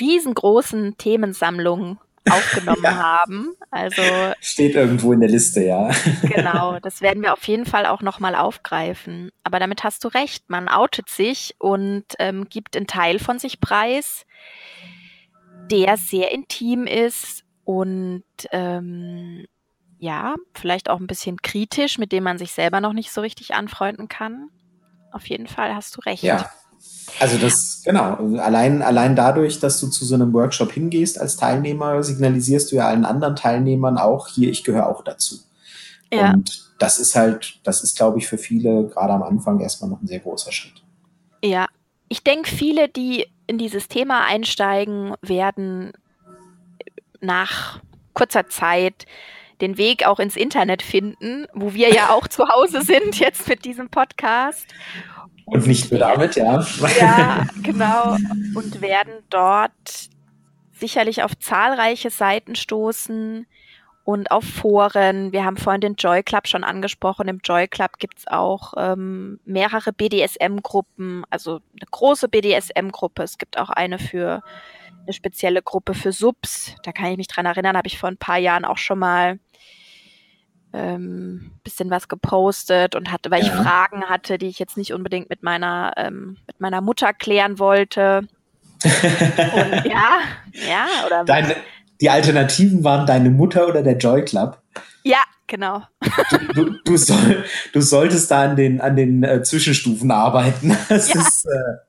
[0.00, 1.98] riesengroßen Themensammlung
[2.30, 2.94] aufgenommen ja.
[2.96, 3.54] haben.
[3.70, 4.02] Also
[4.40, 5.90] steht irgendwo in der Liste, ja.
[6.22, 9.30] genau, das werden wir auf jeden Fall auch nochmal aufgreifen.
[9.44, 13.60] Aber damit hast du recht, man outet sich und ähm, gibt einen Teil von sich
[13.60, 14.26] preis,
[15.70, 19.46] der sehr intim ist und ähm,
[19.98, 23.54] ja, vielleicht auch ein bisschen kritisch, mit dem man sich selber noch nicht so richtig
[23.54, 24.48] anfreunden kann.
[25.10, 26.22] Auf jeden Fall hast du recht.
[26.22, 26.48] Ja,
[27.20, 32.02] also das, genau, allein, allein dadurch, dass du zu so einem Workshop hingehst als Teilnehmer,
[32.02, 35.38] signalisierst du ja allen anderen Teilnehmern auch, hier, ich gehöre auch dazu.
[36.12, 36.32] Ja.
[36.32, 40.00] Und das ist halt, das ist, glaube ich, für viele gerade am Anfang erstmal noch
[40.00, 40.82] ein sehr großer Schritt.
[41.42, 41.66] Ja,
[42.08, 45.92] ich denke, viele, die in dieses Thema einsteigen, werden
[47.20, 47.80] nach
[48.14, 49.06] kurzer Zeit
[49.60, 53.64] den Weg auch ins Internet finden, wo wir ja auch zu Hause sind jetzt mit
[53.64, 54.66] diesem Podcast
[55.50, 56.64] und nicht nur damit, ja.
[56.98, 58.16] Ja, genau.
[58.54, 60.10] Und werden dort
[60.72, 63.46] sicherlich auf zahlreiche Seiten stoßen
[64.04, 65.32] und auf Foren.
[65.32, 67.28] Wir haben vorhin den Joy Club schon angesprochen.
[67.28, 73.22] Im Joy Club gibt es auch ähm, mehrere BDSM-Gruppen, also eine große BDSM-Gruppe.
[73.22, 74.42] Es gibt auch eine für
[75.02, 76.74] eine spezielle Gruppe für Subs.
[76.84, 79.38] Da kann ich mich dran erinnern, habe ich vor ein paar Jahren auch schon mal
[80.72, 83.48] ähm, bisschen was gepostet und hatte, weil ja.
[83.48, 87.58] ich Fragen hatte, die ich jetzt nicht unbedingt mit meiner, ähm, mit meiner Mutter klären
[87.58, 88.28] wollte.
[88.84, 88.90] und
[89.84, 90.20] ja,
[90.52, 91.24] ja, oder.
[91.24, 91.56] Deine,
[92.00, 94.60] die Alternativen waren deine Mutter oder der Joy Club.
[95.02, 95.82] Ja, genau.
[96.30, 100.76] Du, du, du, soll, du solltest da an den, an den äh, Zwischenstufen arbeiten.
[100.88, 101.20] Das ja.
[101.20, 101.46] ist.
[101.46, 101.88] Äh,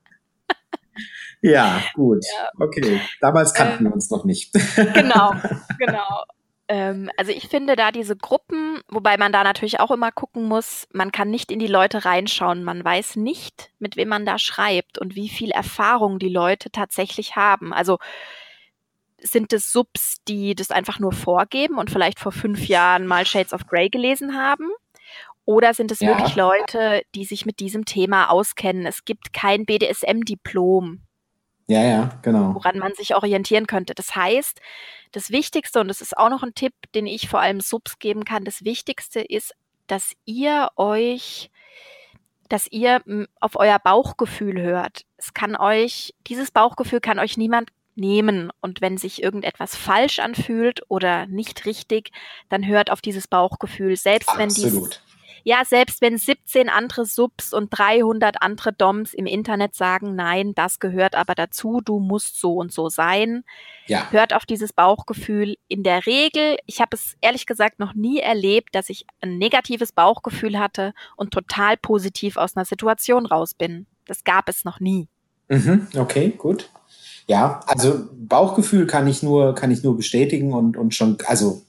[1.42, 2.26] ja, gut.
[2.26, 2.50] Ja.
[2.66, 3.00] Okay.
[3.22, 4.54] Damals kannten ähm, wir uns noch nicht.
[4.76, 5.34] Genau,
[5.80, 6.24] genau.
[6.70, 10.88] Ähm, also ich finde da diese Gruppen, wobei man da natürlich auch immer gucken muss,
[10.94, 12.64] man kann nicht in die Leute reinschauen.
[12.64, 17.36] Man weiß nicht, mit wem man da schreibt und wie viel Erfahrung die Leute tatsächlich
[17.36, 17.74] haben.
[17.74, 17.98] Also
[19.20, 23.52] sind es Subs, die das einfach nur vorgeben und vielleicht vor fünf Jahren mal Shades
[23.52, 24.70] of Grey gelesen haben?
[25.46, 26.10] Oder sind es ja.
[26.10, 28.86] wirklich Leute, die sich mit diesem Thema auskennen?
[28.86, 31.02] Es gibt kein BDSM-Diplom.
[31.70, 32.56] Ja, ja, genau.
[32.56, 33.94] Woran man sich orientieren könnte.
[33.94, 34.60] Das heißt,
[35.12, 38.26] das Wichtigste, und das ist auch noch ein Tipp, den ich vor allem Subs geben
[38.26, 39.54] kann, das Wichtigste ist,
[39.86, 41.52] dass ihr euch,
[42.50, 43.02] dass ihr
[43.40, 45.06] auf euer Bauchgefühl hört.
[45.18, 48.52] Es kann euch, dieses Bauchgefühl kann euch niemand nehmen.
[48.62, 52.10] Und wenn sich irgendetwas falsch anfühlt oder nicht richtig,
[52.50, 53.96] dann hört auf dieses Bauchgefühl.
[53.96, 54.40] Selbst Absolut.
[54.40, 55.02] wenn dieses
[55.44, 60.80] ja, selbst wenn 17 andere Subs und 300 andere Doms im Internet sagen, nein, das
[60.80, 63.44] gehört aber dazu, du musst so und so sein,
[63.88, 64.08] ja.
[64.12, 65.56] hört auf dieses Bauchgefühl.
[65.68, 69.92] In der Regel, ich habe es ehrlich gesagt noch nie erlebt, dass ich ein negatives
[69.92, 73.86] Bauchgefühl hatte und total positiv aus einer Situation raus bin.
[74.06, 75.08] Das gab es noch nie.
[75.50, 76.70] Mhm, okay, gut.
[77.28, 81.62] Ja, also Bauchgefühl kann ich nur, kann ich nur bestätigen und, und schon, also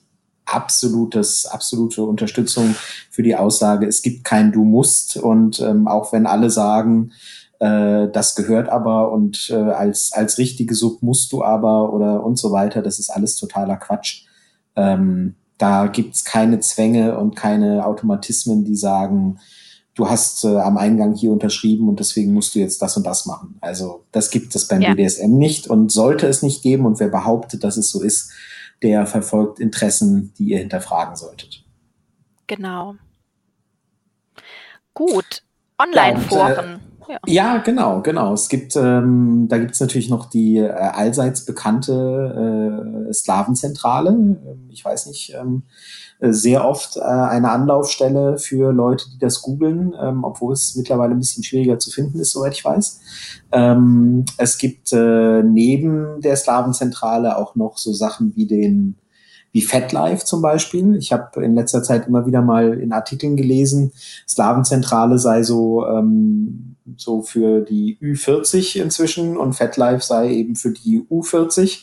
[0.52, 2.74] absolutes, absolute Unterstützung
[3.10, 5.16] für die Aussage, es gibt kein Du musst.
[5.16, 7.12] Und ähm, auch wenn alle sagen,
[7.60, 12.38] äh, das gehört aber und äh, als, als richtige Sub musst du aber oder und
[12.38, 14.24] so weiter, das ist alles totaler Quatsch.
[14.76, 19.38] Ähm, da gibt's keine Zwänge und keine Automatismen, die sagen,
[19.94, 23.26] du hast äh, am Eingang hier unterschrieben und deswegen musst du jetzt das und das
[23.26, 23.58] machen.
[23.60, 24.94] Also das gibt es beim ja.
[24.94, 26.86] BDSM nicht und sollte es nicht geben.
[26.86, 28.30] Und wer behauptet, dass es so ist,
[28.83, 31.64] der verfolgt Interessen, die ihr hinterfragen solltet.
[32.47, 32.95] Genau.
[34.95, 35.43] Gut.
[35.79, 36.81] Online-Foren.
[37.09, 38.35] Ja, äh, ja, genau, genau.
[38.35, 44.11] Es gibt, ähm, da gibt es natürlich noch die äh, allseits bekannte äh, Slavenzentrale.
[44.11, 49.40] Ähm, ich weiß nicht, ähm, äh, sehr oft äh, eine Anlaufstelle für Leute, die das
[49.42, 53.00] googeln, ähm, obwohl es mittlerweile ein bisschen schwieriger zu finden ist, soweit ich weiß.
[53.52, 58.96] Ähm, es gibt äh, neben der Slavenzentrale auch noch so Sachen wie den
[59.52, 60.94] wie FatLife zum Beispiel.
[60.96, 63.92] Ich habe in letzter Zeit immer wieder mal in Artikeln gelesen,
[64.28, 71.07] Slavenzentrale sei so ähm, so für die Ü40 inzwischen und FetLife sei eben für die
[71.11, 71.83] U40.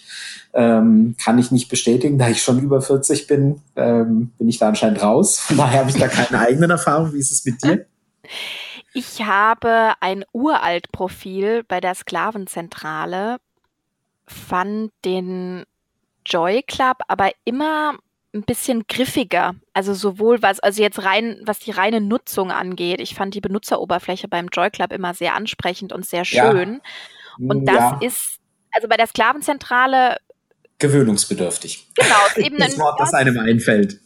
[0.53, 4.69] Ähm, kann ich nicht bestätigen, da ich schon über 40 bin, ähm, bin ich da
[4.69, 5.39] anscheinend raus.
[5.39, 7.13] Von daher habe ich da keine eigenen Erfahrungen.
[7.13, 7.85] Wie ist es mit dir?
[8.93, 13.37] Ich habe ein uralt Profil bei der Sklavenzentrale,
[14.25, 15.65] fand den
[16.25, 17.97] Joy Club aber immer
[18.33, 19.55] ein bisschen griffiger.
[19.73, 23.01] Also sowohl was, also jetzt rein, was die reine Nutzung angeht.
[23.01, 26.81] Ich fand die Benutzeroberfläche beim Joy Club immer sehr ansprechend und sehr schön.
[27.39, 27.49] Ja.
[27.49, 27.99] Und das ja.
[28.01, 28.39] ist,
[28.71, 30.17] also bei der Sklavenzentrale.
[30.79, 31.87] Gewöhnungsbedürftig.
[31.95, 33.99] Genau, ist eben das Wort, das einem einfällt.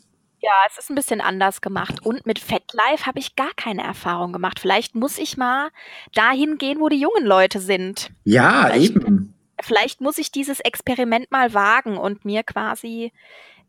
[0.43, 2.03] Ja, es ist ein bisschen anders gemacht.
[2.03, 4.59] Und mit FetLife habe ich gar keine Erfahrung gemacht.
[4.59, 5.69] Vielleicht muss ich mal
[6.13, 8.09] dahin gehen, wo die jungen Leute sind.
[8.23, 9.35] Ja, vielleicht, eben.
[9.61, 13.11] Vielleicht muss ich dieses Experiment mal wagen und mir quasi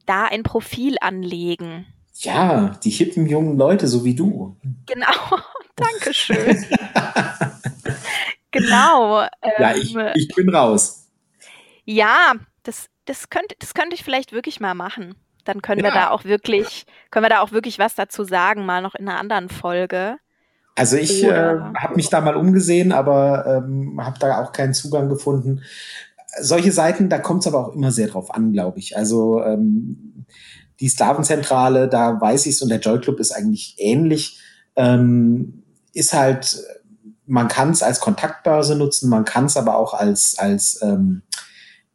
[0.07, 1.87] da ein Profil anlegen.
[2.15, 4.57] Ja, die hippen jungen Leute, so wie du.
[4.87, 5.39] Genau,
[5.77, 6.65] Dankeschön.
[8.51, 9.23] genau.
[9.23, 11.09] Ähm, ja, ich, ich bin raus.
[11.85, 15.15] Ja, das, das, könnte, das könnte ich vielleicht wirklich mal machen.
[15.45, 15.91] Dann können ja.
[15.91, 19.09] wir da auch wirklich, können wir da auch wirklich was dazu sagen, mal noch in
[19.09, 20.19] einer anderen Folge.
[20.75, 25.09] Also ich äh, habe mich da mal umgesehen, aber ähm, habe da auch keinen Zugang
[25.09, 25.63] gefunden
[26.41, 28.97] solche Seiten, da kommt es aber auch immer sehr drauf an, glaube ich.
[28.97, 30.25] Also ähm,
[30.81, 34.41] die Sklavenzentrale, da weiß ich es und der Joy Club ist eigentlich ähnlich.
[34.77, 36.59] Ähm, ist halt,
[37.27, 41.23] man kann es als Kontaktbörse nutzen, man kann es aber auch als, als ähm,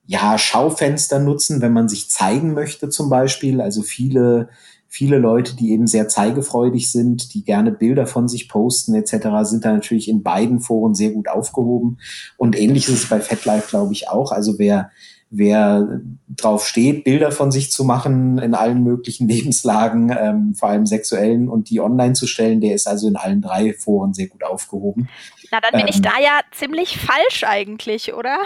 [0.06, 3.60] ja, Schaufenster nutzen, wenn man sich zeigen möchte zum Beispiel.
[3.60, 4.50] Also viele
[4.88, 9.65] viele Leute, die eben sehr zeigefreudig sind, die gerne Bilder von sich posten etc., sind
[9.65, 12.00] da natürlich in beiden Foren sehr gut aufgehoben.
[12.38, 14.32] Und ähnlich ist es bei FatLife, glaube ich, auch.
[14.32, 14.91] Also wer
[15.30, 20.86] wer drauf steht, Bilder von sich zu machen in allen möglichen Lebenslagen, ähm, vor allem
[20.86, 24.43] sexuellen und die online zu stellen, der ist also in allen drei Foren sehr gut
[24.43, 25.10] aufgehoben.
[25.52, 28.38] Na, dann bin ähm, ich da ja ziemlich falsch eigentlich, oder?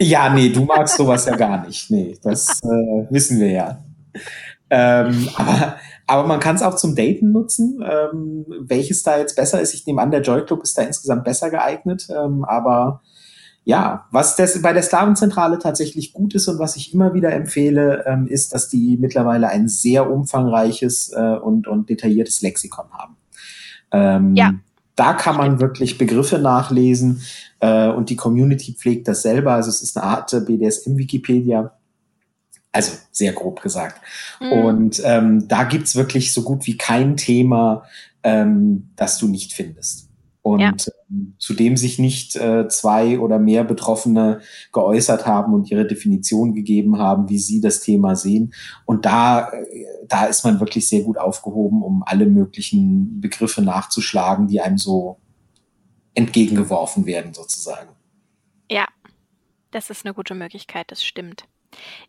[0.00, 1.90] Ja, nee, du magst sowas ja gar nicht.
[1.90, 3.84] Nee, das äh, wissen wir ja.
[4.70, 7.84] Ähm, aber, aber man kann es auch zum Daten nutzen.
[7.84, 11.24] Ähm, welches da jetzt besser ist, ich nehme an, der Joy Club ist da insgesamt
[11.24, 12.08] besser geeignet.
[12.10, 13.02] Ähm, aber
[13.64, 18.04] ja, was das bei der Sklavenzentrale tatsächlich gut ist und was ich immer wieder empfehle,
[18.06, 23.16] ähm, ist, dass die mittlerweile ein sehr umfangreiches äh, und, und detailliertes Lexikon haben.
[23.92, 24.54] Ähm, ja.
[24.96, 27.22] Da kann man wirklich Begriffe nachlesen
[27.60, 29.52] äh, und die Community pflegt das selber.
[29.52, 31.72] Also es ist eine Art BDSM-Wikipedia
[32.72, 34.00] also sehr grob gesagt.
[34.40, 34.52] Mhm.
[34.52, 37.84] Und ähm, da gibt's wirklich so gut wie kein Thema,
[38.22, 40.08] ähm, das du nicht findest.
[40.42, 40.72] Und ja.
[41.10, 44.40] ähm, zu dem sich nicht äh, zwei oder mehr Betroffene
[44.72, 48.54] geäußert haben und ihre Definition gegeben haben, wie sie das Thema sehen.
[48.86, 54.46] Und da, äh, da ist man wirklich sehr gut aufgehoben, um alle möglichen Begriffe nachzuschlagen,
[54.46, 55.18] die einem so
[56.14, 57.90] entgegengeworfen werden, sozusagen.
[58.70, 58.86] Ja,
[59.72, 61.44] das ist eine gute Möglichkeit, das stimmt.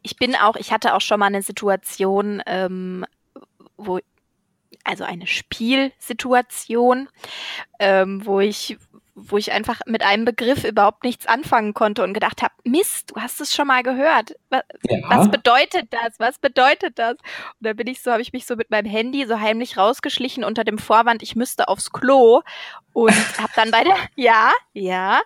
[0.01, 3.05] Ich bin auch, ich hatte auch schon mal eine Situation, ähm,
[3.77, 3.99] wo,
[4.83, 7.09] also eine Spielsituation,
[7.79, 8.77] ähm, wo ich,
[9.15, 13.21] wo ich einfach mit einem Begriff überhaupt nichts anfangen konnte und gedacht habe, Mist, du
[13.21, 14.35] hast es schon mal gehört.
[14.49, 14.99] Was, ja.
[15.09, 16.19] was bedeutet das?
[16.19, 17.13] Was bedeutet das?
[17.13, 17.19] Und
[17.61, 20.63] da bin ich so, habe ich mich so mit meinem Handy so heimlich rausgeschlichen unter
[20.63, 22.41] dem Vorwand, ich müsste aufs Klo
[22.93, 25.21] und habe dann bei der, ja, ja,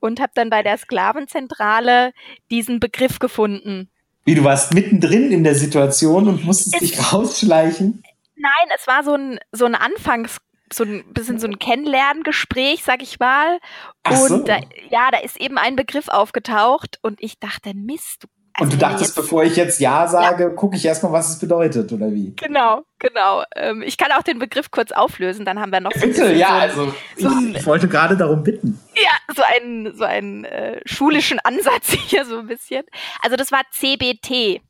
[0.00, 2.12] und habe dann bei der Sklavenzentrale
[2.50, 3.90] diesen Begriff gefunden.
[4.24, 8.02] Wie du warst mittendrin in der Situation und musstest es, dich rausschleichen?
[8.36, 10.38] Nein, es war so ein, so ein Anfangs,
[10.72, 13.58] so ein bisschen so ein Kennenlerngespräch, sag ich mal.
[14.02, 14.38] Ach und so.
[14.44, 14.58] da,
[14.90, 19.14] ja, da ist eben ein Begriff aufgetaucht und ich dachte, Mist, also und du dachtest,
[19.14, 20.50] bevor ich jetzt Ja sage, ja.
[20.50, 22.34] gucke ich erstmal, was es bedeutet, oder wie?
[22.36, 23.44] Genau, genau.
[23.54, 25.92] Ähm, ich kann auch den Begriff kurz auflösen, dann haben wir noch.
[25.92, 28.80] Bitte, ja, so also so ich, ich, wollte gerade darum bitten.
[28.96, 32.84] Ja, so einen, so einen äh, schulischen Ansatz hier so ein bisschen.
[33.22, 34.60] Also das war CBT.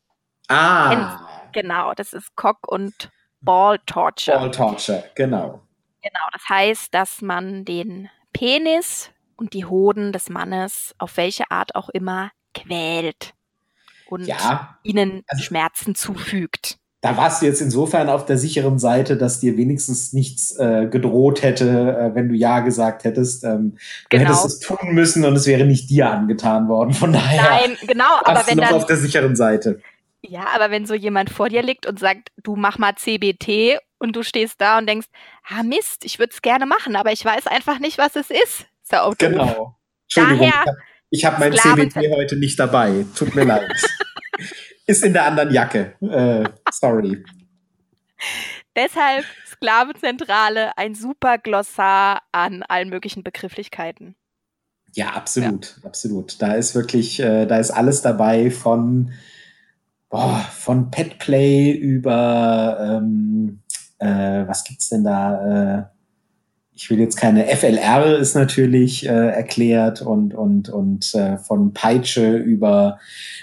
[0.49, 1.49] Ah.
[1.53, 3.11] Genau, das ist Cock und
[3.41, 4.39] Ball Torture.
[4.39, 5.63] Ball Torture, genau.
[6.03, 11.75] Genau, das heißt, dass man den Penis und die Hoden des Mannes auf welche Art
[11.75, 13.35] auch immer quält
[14.07, 16.79] und ja, ihnen also, Schmerzen zufügt.
[17.03, 21.43] Da warst du jetzt insofern auf der sicheren Seite, dass dir wenigstens nichts äh, gedroht
[21.43, 23.43] hätte, äh, wenn du Ja gesagt hättest.
[23.45, 23.79] Ähm, du
[24.19, 24.25] genau.
[24.25, 26.93] hättest es tun müssen und es wäre nicht dir angetan worden.
[26.93, 29.81] Von daher Nein, genau, aber wenn du noch dann, auf der sicheren Seite.
[30.21, 34.17] Ja, aber wenn so jemand vor dir liegt und sagt, du mach mal CBT und
[34.17, 35.07] du stehst da und denkst,
[35.49, 38.67] ah Mist, ich würde es gerne machen, aber ich weiß einfach nicht, was es ist.
[38.83, 39.79] ist ja genau.
[40.05, 40.77] Entschuldigung, Daher,
[41.11, 43.05] ich habe mein CBT heute nicht dabei.
[43.15, 43.71] Tut mir leid.
[44.87, 45.95] Ist in der anderen Jacke.
[46.01, 47.23] Äh, sorry.
[48.75, 54.17] Deshalb Sklavenzentrale, ein super Glossar an allen möglichen Begrifflichkeiten.
[54.95, 55.89] Ja, absolut, ja.
[55.89, 56.43] absolut.
[56.43, 59.13] Da ist wirklich, äh, da ist alles dabei von,
[60.09, 63.63] boah, von Petplay über, ähm,
[64.01, 65.79] äh, was gibt's denn da?
[65.79, 65.85] Äh,
[66.73, 72.37] ich will jetzt keine FLR ist natürlich äh, erklärt und und und äh, von Peitsche
[72.37, 72.99] über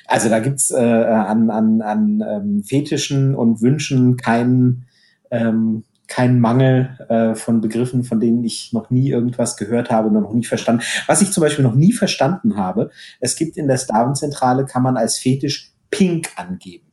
[0.08, 4.88] also da gibt's äh, an an an ähm, Fetischen und Wünschen keinen
[5.30, 10.14] ähm, keinen Mangel äh, von Begriffen, von denen ich noch nie irgendwas gehört habe und
[10.14, 10.82] noch nie verstanden.
[11.05, 12.89] Was ich zum Beispiel noch nie verstanden habe,
[13.20, 16.88] es gibt in der Slavenzentrale, kann man als Fetisch Pink angeben.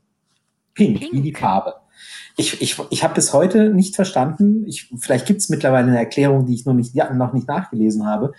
[0.74, 1.12] Pink, Pink.
[1.12, 1.74] wie die Farbe.
[2.36, 6.46] Ich, ich, ich habe bis heute nicht verstanden, ich, vielleicht gibt es mittlerweile eine Erklärung,
[6.46, 8.32] die ich noch nicht, ja, noch nicht nachgelesen habe.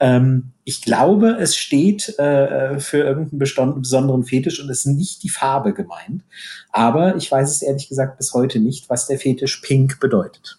[0.00, 5.28] Ähm, ich glaube, es steht äh, für irgendeinen besonderen Fetisch und es ist nicht die
[5.28, 6.22] Farbe gemeint.
[6.70, 10.58] Aber ich weiß es ehrlich gesagt bis heute nicht, was der Fetisch Pink bedeutet.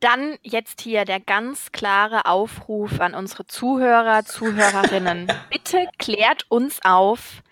[0.00, 5.26] Dann jetzt hier der ganz klare Aufruf an unsere Zuhörer, Zuhörerinnen.
[5.50, 7.42] Bitte klärt uns auf,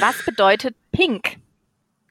[0.00, 1.36] was bedeutet Pink?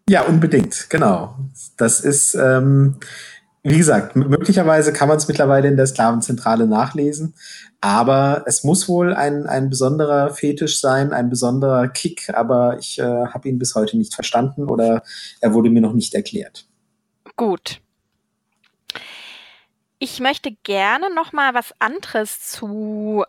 [0.10, 1.36] Ja, unbedingt, genau.
[1.78, 3.00] Das ist, ähm,
[3.64, 7.36] wie gesagt, möglicherweise kann man es mittlerweile in der Sklavenzentrale nachlesen,
[7.80, 13.04] aber es muss wohl ein, ein besonderer Fetisch sein, ein besonderer Kick, aber ich äh,
[13.04, 15.04] habe ihn bis heute nicht verstanden oder
[15.40, 16.66] er wurde mir noch nicht erklärt.
[17.38, 17.80] Gut.
[20.00, 23.24] Ich möchte gerne noch mal was anderes zu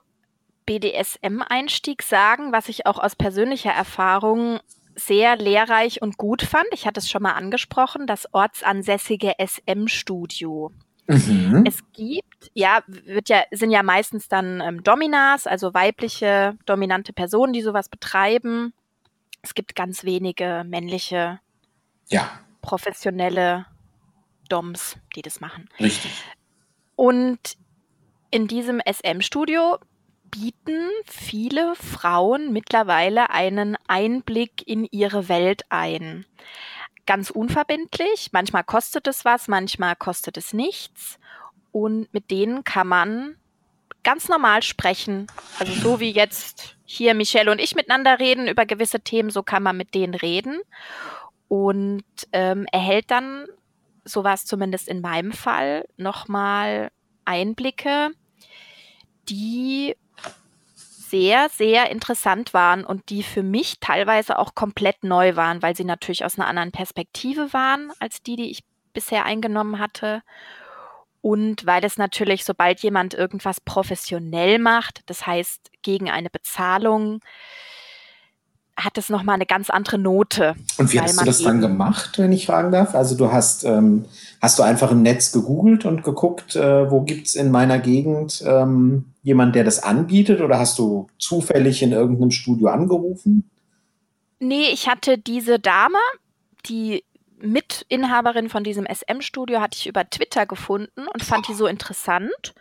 [0.66, 4.59] BDSM-Einstieg sagen, was ich auch aus persönlicher Erfahrung
[4.97, 6.66] sehr lehrreich und gut fand.
[6.72, 10.72] Ich hatte es schon mal angesprochen, das ortsansässige SM-Studio.
[11.07, 11.64] Mhm.
[11.66, 17.53] Es gibt, ja, wird ja, sind ja meistens dann ähm, Dominas, also weibliche, dominante Personen,
[17.53, 18.72] die sowas betreiben.
[19.42, 21.40] Es gibt ganz wenige männliche,
[22.09, 22.30] ja.
[22.62, 23.66] professionelle
[24.49, 25.68] Doms, die das machen.
[25.78, 26.11] Richtig.
[26.97, 27.57] Und
[28.30, 29.78] in diesem SM-Studio
[30.35, 36.26] bieten viele Frauen mittlerweile einen Einblick in ihre Welt ein.
[37.07, 41.20] Ganz unverbindlich, manchmal kostet es was, manchmal kostet es nichts.
[41.70, 43.37] Und mit denen kann man
[44.03, 45.28] ganz normal sprechen.
[45.61, 49.62] Also so wie jetzt hier Michelle und ich miteinander reden über gewisse Themen, so kann
[49.62, 50.61] man mit denen reden.
[51.47, 53.47] Und ähm, erhält dann,
[54.05, 56.91] so war es zumindest in meinem Fall, nochmal
[57.24, 58.11] Einblicke,
[59.28, 59.95] die
[61.15, 65.85] sehr, sehr interessant waren und die für mich teilweise auch komplett neu waren, weil sie
[65.85, 70.23] natürlich aus einer anderen Perspektive waren als die, die ich bisher eingenommen hatte.
[71.21, 77.21] Und weil es natürlich, sobald jemand irgendwas professionell macht, das heißt gegen eine Bezahlung,
[78.77, 80.55] hat es nochmal eine ganz andere Note.
[80.79, 82.95] Und wie hast du das dann gemacht, wenn ich fragen darf?
[82.95, 84.05] Also du hast, ähm,
[84.43, 89.07] hast du einfach im Netz gegoogelt und geguckt, äh, wo es in meiner Gegend ähm,
[89.22, 93.49] jemand, der das anbietet oder hast du zufällig in irgendeinem Studio angerufen?
[94.41, 95.99] Nee, ich hatte diese Dame,
[96.66, 97.05] die
[97.39, 102.55] Mitinhaberin von diesem SM-Studio, hatte ich über Twitter gefunden und fand die so interessant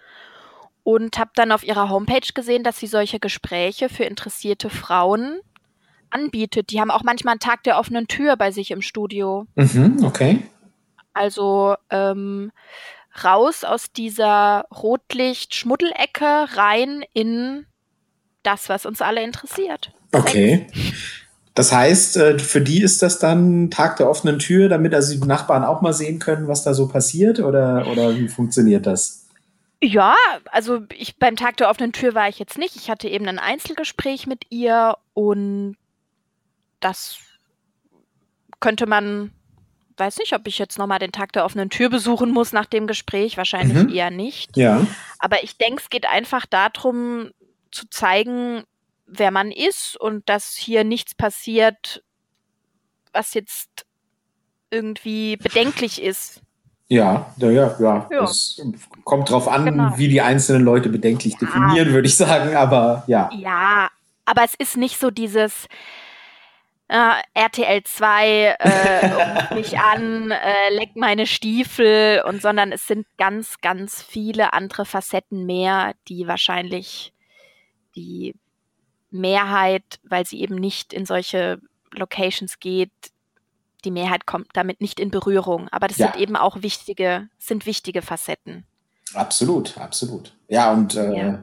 [0.84, 5.40] und habe dann auf ihrer Homepage gesehen, dass sie solche Gespräche für interessierte Frauen
[6.14, 6.70] anbietet.
[6.70, 9.46] Die haben auch manchmal einen Tag der offenen Tür bei sich im Studio.
[9.56, 10.40] Mhm, okay.
[11.14, 12.52] Also ähm,
[13.24, 17.66] raus aus dieser Rotlicht-Schmuddelecke rein in
[18.44, 19.92] das, was uns alle interessiert.
[20.12, 20.68] Okay.
[21.54, 25.28] Das heißt, äh, für die ist das dann Tag der offenen Tür, damit also die
[25.28, 29.28] Nachbarn auch mal sehen können, was da so passiert oder, oder wie funktioniert das?
[29.84, 30.16] Ja,
[30.52, 32.76] also ich beim Tag der offenen Tür war ich jetzt nicht.
[32.76, 35.76] Ich hatte eben ein Einzelgespräch mit ihr und
[36.84, 37.18] das
[38.60, 39.32] könnte man,
[39.98, 42.88] weiß nicht, ob ich jetzt nochmal den Tag der offenen Tür besuchen muss nach dem
[42.88, 43.94] Gespräch, wahrscheinlich mhm.
[43.94, 44.56] eher nicht.
[44.58, 44.86] Ja.
[45.20, 47.32] Aber ich denke, es geht einfach darum,
[47.72, 48.64] zu zeigen,
[49.06, 52.04] wer man ist und dass hier nichts passiert,
[53.12, 53.86] was jetzt
[54.72, 56.42] irgendwie bedenklich ist.
[56.88, 58.08] Ja, ja, ja, ja.
[58.12, 58.24] ja.
[58.24, 58.62] Es
[59.04, 59.98] kommt drauf an, genau.
[59.98, 61.40] wie die einzelnen Leute bedenklich ja.
[61.40, 63.30] definieren, würde ich sagen, aber ja.
[63.34, 63.90] Ja,
[64.26, 65.68] aber es ist nicht so dieses,
[66.94, 73.60] äh, RTL 2 äh, mich an, äh, leck meine Stiefel und sondern es sind ganz,
[73.62, 77.12] ganz viele andere Facetten mehr, die wahrscheinlich
[77.96, 78.36] die
[79.10, 81.60] Mehrheit, weil sie eben nicht in solche
[81.92, 82.92] Locations geht,
[83.86, 85.70] die Mehrheit kommt damit nicht in Berührung.
[85.70, 86.12] Aber das ja.
[86.12, 88.66] sind eben auch wichtige, sind wichtige Facetten.
[89.16, 90.36] Absolut, absolut.
[90.48, 91.42] Ja, und äh,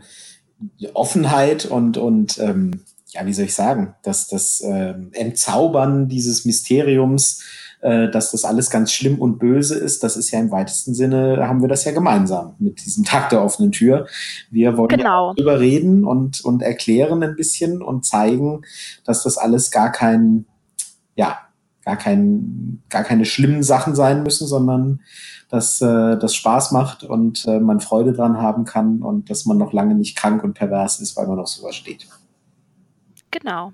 [0.78, 0.90] ja.
[0.94, 7.42] Offenheit und, und ähm, ja, wie soll ich sagen, dass das äh, Entzaubern dieses Mysteriums
[7.82, 10.04] äh, dass das alles ganz schlimm und böse ist.
[10.04, 13.42] Das ist ja im weitesten Sinne, haben wir das ja gemeinsam mit diesem Tag der
[13.42, 14.06] offenen Tür.
[14.50, 15.32] Wir wollen genau.
[15.34, 18.62] darüber reden und, und erklären ein bisschen und zeigen,
[19.04, 20.44] dass das alles gar kein,
[21.14, 21.38] ja,
[21.82, 25.00] gar kein, gar keine schlimmen Sachen sein müssen, sondern
[25.48, 29.56] dass äh, das Spaß macht und äh, man Freude dran haben kann und dass man
[29.56, 32.06] noch lange nicht krank und pervers ist, weil man auf sowas steht.
[33.30, 33.72] Genau.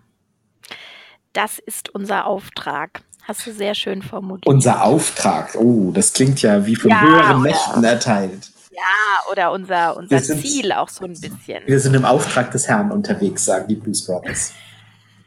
[1.32, 3.02] Das ist unser Auftrag.
[3.22, 4.46] Hast du sehr schön formuliert.
[4.46, 5.54] Unser Auftrag.
[5.56, 8.50] Oh, das klingt ja wie von ja, höheren Mächten erteilt.
[8.70, 11.66] Ja, oder unser, unser sind, Ziel auch so ein bisschen.
[11.66, 14.52] Wir sind im Auftrag des Herrn unterwegs, sagen die Blues Brothers.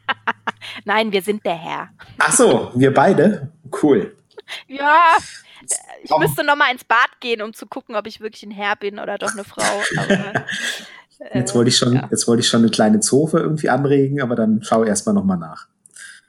[0.84, 1.88] Nein, wir sind der Herr.
[2.18, 3.50] Ach so, wir beide?
[3.82, 4.16] Cool.
[4.66, 5.16] Ja,
[6.02, 8.76] ich müsste noch mal ins Bad gehen, um zu gucken, ob ich wirklich ein Herr
[8.76, 9.62] bin oder doch eine Frau.
[11.34, 12.08] Jetzt wollte ich schon, ja.
[12.10, 15.36] jetzt wollte ich schon eine kleine Zofe irgendwie anregen, aber dann schau erstmal noch mal
[15.36, 15.68] nach.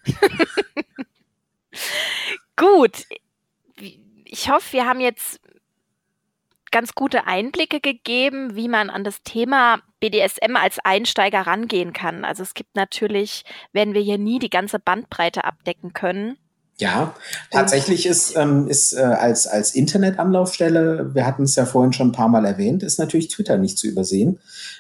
[2.56, 3.06] Gut.
[4.26, 5.40] Ich hoffe, wir haben jetzt
[6.72, 12.26] ganz gute Einblicke gegeben, wie man an das Thema BDSM als Einsteiger rangehen kann.
[12.26, 16.38] Also es gibt natürlich, werden wir hier nie die ganze Bandbreite abdecken können.
[16.78, 17.14] Ja,
[17.52, 22.14] tatsächlich ist, ähm, ist äh, als, als Internetanlaufstelle, wir hatten es ja vorhin schon ein
[22.14, 24.40] paar Mal erwähnt, ist natürlich Twitter nicht zu übersehen.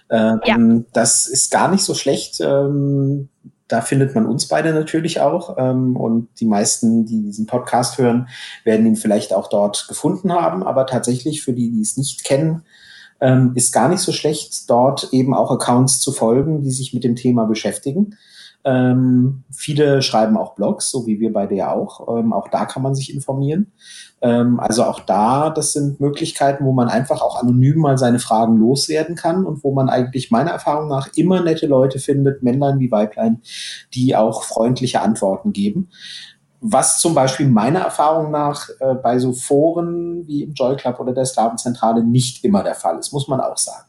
[0.09, 0.57] Ähm, ja.
[0.93, 2.41] Das ist gar nicht so schlecht.
[2.41, 3.29] Ähm,
[3.71, 5.55] da findet man uns beide natürlich auch.
[5.57, 8.27] Ähm, und die meisten, die diesen Podcast hören,
[8.63, 10.63] werden ihn vielleicht auch dort gefunden haben.
[10.63, 12.63] Aber tatsächlich für die, die es nicht kennen,
[13.21, 17.03] ähm, ist gar nicht so schlecht, dort eben auch Accounts zu folgen, die sich mit
[17.03, 18.17] dem Thema beschäftigen.
[18.63, 22.17] Ähm, viele schreiben auch Blogs, so wie wir beide ja auch.
[22.17, 23.71] Ähm, auch da kann man sich informieren.
[24.21, 28.57] Ähm, also auch da, das sind Möglichkeiten, wo man einfach auch anonym mal seine Fragen
[28.57, 32.91] loswerden kann und wo man eigentlich meiner Erfahrung nach immer nette Leute findet, Männlein wie
[32.91, 33.41] Weiblein,
[33.95, 35.89] die auch freundliche Antworten geben.
[36.59, 41.13] Was zum Beispiel meiner Erfahrung nach äh, bei so Foren wie im Joy Club oder
[41.13, 43.87] der Slavenzentrale nicht immer der Fall ist, muss man auch sagen.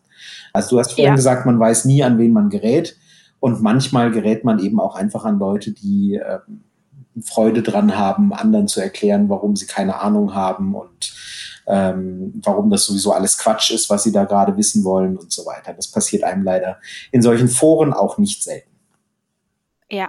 [0.55, 1.15] Also du hast vorhin ja.
[1.15, 2.97] gesagt, man weiß nie, an wen man gerät.
[3.43, 6.39] Und manchmal gerät man eben auch einfach an Leute, die äh,
[7.25, 11.13] Freude dran haben, anderen zu erklären, warum sie keine Ahnung haben und
[11.67, 15.45] ähm, warum das sowieso alles Quatsch ist, was sie da gerade wissen wollen und so
[15.45, 15.75] weiter.
[15.75, 16.79] Das passiert einem leider
[17.11, 18.71] in solchen Foren auch nicht selten.
[19.91, 20.09] Ja,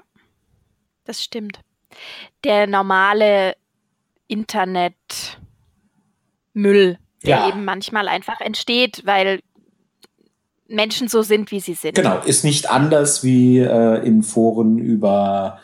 [1.03, 1.59] das stimmt.
[2.43, 3.55] Der normale
[4.27, 5.39] Internetmüll,
[6.53, 7.49] der ja.
[7.49, 9.41] eben manchmal einfach entsteht, weil
[10.67, 11.95] Menschen so sind, wie sie sind.
[11.95, 15.59] Genau, ist nicht anders wie äh, in Foren über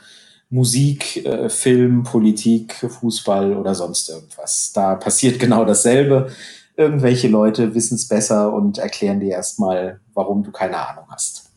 [0.50, 4.72] Musik, äh, Film, Politik, Fußball oder sonst irgendwas.
[4.74, 6.32] Da passiert genau dasselbe.
[6.76, 11.52] Irgendwelche Leute wissen es besser und erklären dir erstmal, warum du keine Ahnung hast.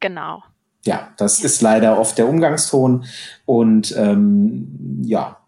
[0.00, 0.42] Genau.
[0.84, 3.04] Ja, das ist leider oft der Umgangston.
[3.44, 5.38] Und ähm, ja,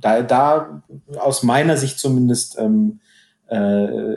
[0.00, 0.82] da, da
[1.18, 3.00] aus meiner Sicht zumindest ähm,
[3.48, 4.14] äh,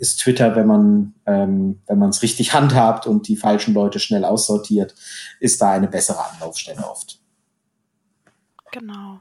[0.00, 4.24] ist Twitter, wenn man ähm, wenn man es richtig handhabt und die falschen Leute schnell
[4.24, 4.94] aussortiert,
[5.38, 7.20] ist da eine bessere Anlaufstelle oft.
[8.72, 9.20] Genau.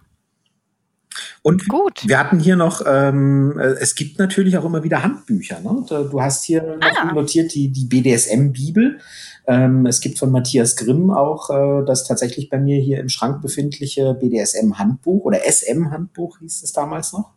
[1.41, 2.07] Und Gut.
[2.07, 5.59] wir hatten hier noch, ähm, äh, es gibt natürlich auch immer wieder Handbücher.
[5.61, 5.83] Ne?
[5.89, 7.11] Du hast hier ah.
[7.13, 8.99] notiert die, die BDSM-Bibel.
[9.47, 13.41] Ähm, es gibt von Matthias Grimm auch äh, das tatsächlich bei mir hier im Schrank
[13.41, 17.31] befindliche BDSM-Handbuch oder SM-Handbuch hieß es damals noch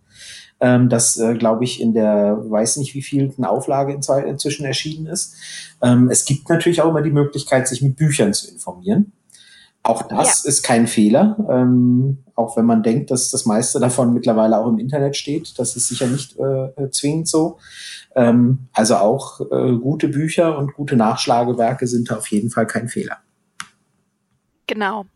[0.62, 5.06] ähm, das, äh, glaube ich, in der, weiß nicht wie vielten Auflage in, inzwischen erschienen
[5.06, 5.34] ist.
[5.82, 9.12] Ähm, es gibt natürlich auch immer die Möglichkeit, sich mit Büchern zu informieren.
[9.82, 10.48] Auch das ja.
[10.48, 14.78] ist kein Fehler, ähm, auch wenn man denkt, dass das meiste davon mittlerweile auch im
[14.78, 15.58] Internet steht.
[15.58, 17.58] Das ist sicher nicht äh, zwingend so.
[18.14, 23.16] Ähm, also auch äh, gute Bücher und gute Nachschlagewerke sind auf jeden Fall kein Fehler.
[24.68, 25.06] Genau.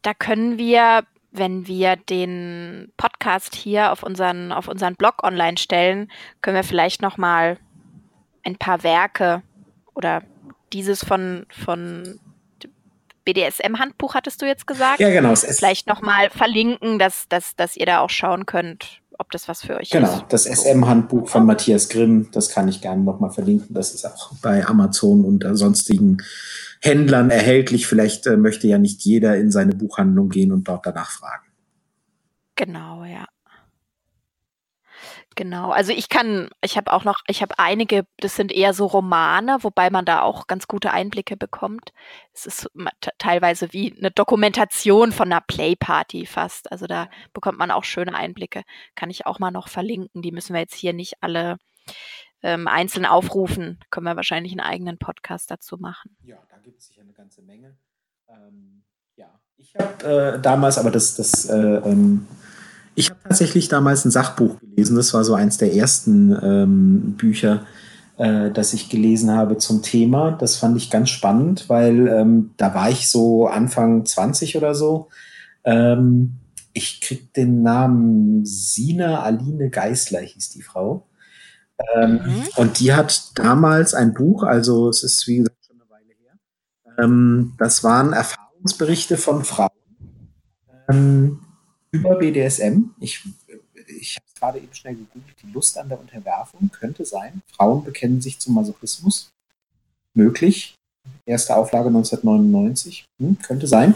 [0.00, 1.02] Da können wir
[1.38, 6.10] wenn wir den Podcast hier auf unseren, auf unseren Blog online stellen,
[6.42, 7.58] können wir vielleicht noch mal
[8.44, 9.42] ein paar Werke
[9.94, 10.22] oder
[10.72, 12.20] dieses von, von
[13.24, 15.00] BDSM-Handbuch hattest du jetzt gesagt?
[15.00, 15.34] Ja, genau.
[15.34, 19.62] Vielleicht noch mal verlinken, dass, dass, dass ihr da auch schauen könnt, ob das was
[19.62, 20.14] für euch genau, ist.
[20.14, 23.74] Genau, das SM-Handbuch von Matthias Grimm, das kann ich gerne noch mal verlinken.
[23.74, 26.22] Das ist auch bei Amazon und sonstigen
[26.80, 27.86] Händlern erhältlich.
[27.86, 31.46] Vielleicht äh, möchte ja nicht jeder in seine Buchhandlung gehen und dort danach fragen.
[32.56, 33.26] Genau, ja.
[35.38, 38.86] Genau, also ich kann, ich habe auch noch, ich habe einige, das sind eher so
[38.86, 41.92] Romane, wobei man da auch ganz gute Einblicke bekommt.
[42.34, 42.68] Es ist
[43.18, 46.72] teilweise wie eine Dokumentation von einer Playparty fast.
[46.72, 48.64] Also da bekommt man auch schöne Einblicke.
[48.96, 50.22] Kann ich auch mal noch verlinken.
[50.22, 51.58] Die müssen wir jetzt hier nicht alle
[52.42, 53.78] ähm, einzeln aufrufen.
[53.90, 56.16] Können wir wahrscheinlich einen eigenen Podcast dazu machen.
[56.22, 57.76] Ja, da gibt es sicher eine ganze Menge.
[58.28, 58.82] Ähm,
[59.16, 62.26] Ja, ich habe äh, damals, aber das, das äh, ähm,
[62.94, 64.96] ich habe tatsächlich damals ein Sachbuch gelesen.
[64.96, 67.64] Das war so eins der ersten ähm, Bücher,
[68.16, 70.32] äh, das ich gelesen habe zum Thema.
[70.32, 75.10] Das fand ich ganz spannend, weil ähm, da war ich so Anfang 20 oder so.
[75.62, 76.38] Ähm,
[76.72, 81.06] ich krieg den Namen Sina Aline Geisler hieß die Frau.
[81.94, 82.48] Ähm, mhm.
[82.56, 87.04] Und die hat damals ein Buch, also es ist wie gesagt schon eine Weile her.
[87.04, 89.70] Ähm, das waren Erfahrungsberichte von Frauen
[90.88, 91.40] ähm,
[91.90, 92.90] über BDSM.
[93.00, 93.24] Ich,
[93.86, 95.36] ich habe es gerade eben schnell gegoogelt.
[95.42, 97.42] Die Lust an der Unterwerfung könnte sein.
[97.54, 99.30] Frauen bekennen sich zum Masochismus.
[100.14, 100.74] Möglich.
[101.24, 103.04] Erste Auflage 1999.
[103.20, 103.94] Hm, könnte sein.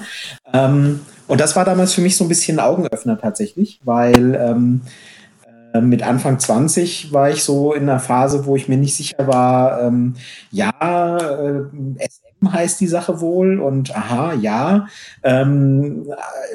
[0.52, 4.82] Ähm, und das war damals für mich so ein bisschen ein Augenöffner tatsächlich, weil ähm,
[4.82, 4.90] äh,
[5.80, 9.80] mit Anfang 20 war ich so in einer Phase, wo ich mir nicht sicher war,
[9.82, 10.14] ähm,
[10.50, 11.62] ja, äh,
[11.98, 14.86] SM heißt die Sache wohl und aha, ja.
[15.22, 16.12] Ähm,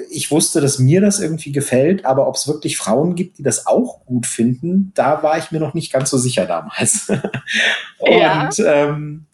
[0.10, 3.68] ich wusste, dass mir das irgendwie gefällt, aber ob es wirklich Frauen gibt, die das
[3.68, 7.10] auch gut finden, da war ich mir noch nicht ganz so sicher damals.
[8.00, 8.50] und ja.
[8.66, 9.26] ähm,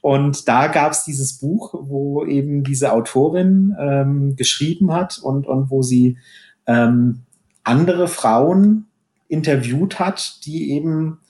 [0.00, 5.70] und da gab es dieses Buch, wo eben diese Autorin ähm, geschrieben hat und, und
[5.70, 6.18] wo sie
[6.66, 7.24] ähm,
[7.64, 8.87] andere Frauen
[9.28, 11.20] interviewt hat, die eben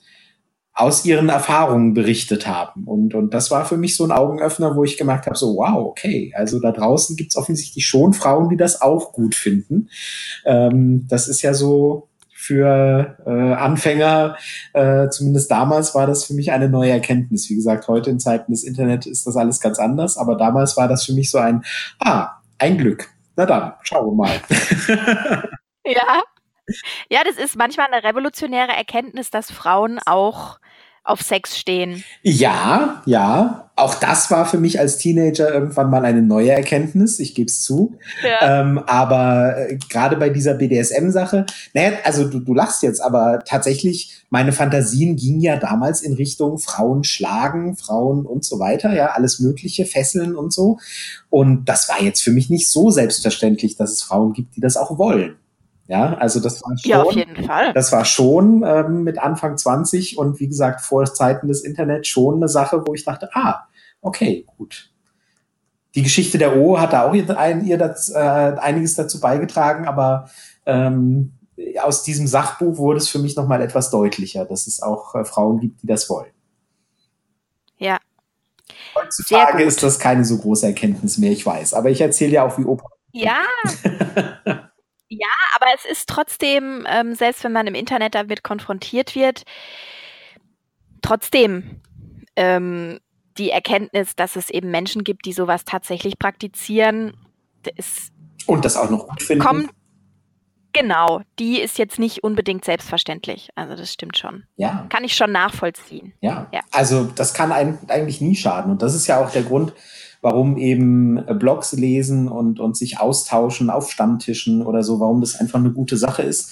[0.79, 2.85] aus ihren Erfahrungen berichtet haben.
[2.85, 5.85] Und, und das war für mich so ein Augenöffner, wo ich gemerkt habe, so wow,
[5.85, 9.89] okay, also da draußen gibt es offensichtlich schon Frauen, die das auch gut finden.
[10.45, 14.37] Ähm, das ist ja so für äh, Anfänger,
[14.71, 17.49] äh, zumindest damals war das für mich eine neue Erkenntnis.
[17.49, 20.87] Wie gesagt, heute in Zeiten des Internet ist das alles ganz anders, aber damals war
[20.87, 21.65] das für mich so ein,
[21.99, 23.09] ah, ein Glück.
[23.35, 24.39] Na dann, schauen wir mal.
[25.85, 26.23] ja,
[27.09, 30.59] ja, das ist manchmal eine revolutionäre Erkenntnis, dass Frauen auch
[31.09, 32.03] auf Sex stehen.
[32.21, 33.71] Ja, ja.
[33.75, 37.63] Auch das war für mich als Teenager irgendwann mal eine neue Erkenntnis, ich gebe es
[37.63, 37.97] zu.
[38.21, 38.61] Ja.
[38.61, 44.21] Ähm, aber äh, gerade bei dieser BDSM-Sache, naja, also du, du lachst jetzt, aber tatsächlich,
[44.29, 49.39] meine Fantasien gingen ja damals in Richtung Frauen schlagen, Frauen und so weiter, ja, alles
[49.39, 50.77] Mögliche, Fesseln und so.
[51.29, 54.77] Und das war jetzt für mich nicht so selbstverständlich, dass es Frauen gibt, die das
[54.77, 55.37] auch wollen.
[55.89, 57.73] Ja, also das war schon, ja, auf jeden Fall.
[57.73, 62.35] Das war schon ähm, mit Anfang 20 und wie gesagt vor Zeiten des Internets schon
[62.35, 63.63] eine Sache, wo ich dachte, ah,
[63.99, 64.91] okay, gut.
[65.95, 67.25] Die Geschichte der O hat da auch ihr,
[67.63, 70.29] ihr das, äh, einiges dazu beigetragen, aber
[70.67, 71.33] ähm,
[71.81, 75.59] aus diesem Sachbuch wurde es für mich nochmal etwas deutlicher, dass es auch äh, Frauen
[75.59, 76.31] gibt, die das wollen.
[77.79, 77.97] Ja.
[78.93, 81.73] Heutzutage ist das keine so große Erkenntnis mehr, ich weiß.
[81.73, 82.89] Aber ich erzähle ja auch, wie Opa.
[83.11, 83.39] Ja.
[85.09, 85.27] Ja,
[85.59, 89.43] aber es ist trotzdem, ähm, selbst wenn man im Internet damit konfrontiert wird,
[91.01, 91.81] trotzdem
[92.35, 92.99] ähm,
[93.37, 97.13] die Erkenntnis, dass es eben Menschen gibt, die sowas tatsächlich praktizieren,
[97.75, 98.11] ist.
[98.45, 99.43] Und das auch noch gut finden.
[99.43, 99.69] Kommt,
[100.73, 103.49] genau, die ist jetzt nicht unbedingt selbstverständlich.
[103.55, 104.45] Also das stimmt schon.
[104.55, 104.87] Ja.
[104.89, 106.13] Kann ich schon nachvollziehen.
[106.21, 106.47] Ja.
[106.51, 106.61] ja.
[106.71, 108.71] Also das kann eigentlich nie schaden.
[108.71, 109.73] Und das ist ja auch der Grund,
[110.21, 115.35] warum eben äh, Blogs lesen und, und sich austauschen auf Stammtischen oder so, warum das
[115.35, 116.51] einfach eine gute Sache ist,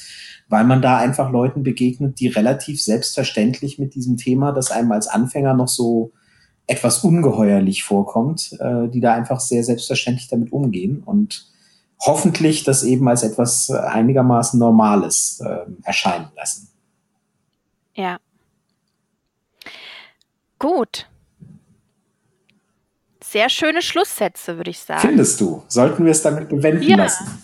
[0.49, 5.07] weil man da einfach Leuten begegnet, die relativ selbstverständlich mit diesem Thema, das einem als
[5.07, 6.11] Anfänger noch so
[6.67, 11.47] etwas ungeheuerlich vorkommt, äh, die da einfach sehr selbstverständlich damit umgehen und
[11.99, 16.69] hoffentlich das eben als etwas einigermaßen Normales äh, erscheinen lassen.
[17.95, 18.19] Ja.
[20.59, 21.07] Gut.
[23.37, 25.01] Sehr schöne Schlusssätze, würde ich sagen.
[25.01, 25.61] Findest du?
[25.67, 26.95] Sollten wir es damit bewenden ja.
[26.97, 27.43] lassen?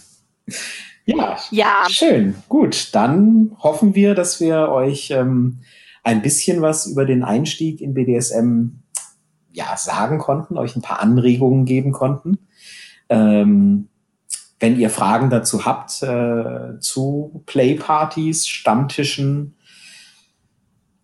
[1.05, 2.33] Ja, ja, schön.
[2.49, 5.59] Gut, dann hoffen wir, dass wir euch ähm,
[6.01, 8.69] ein bisschen was über den Einstieg in BDSM
[9.51, 12.39] ja, sagen konnten, euch ein paar Anregungen geben konnten.
[13.09, 13.87] Ähm,
[14.59, 19.57] wenn ihr Fragen dazu habt, äh, zu Playpartys, Stammtischen,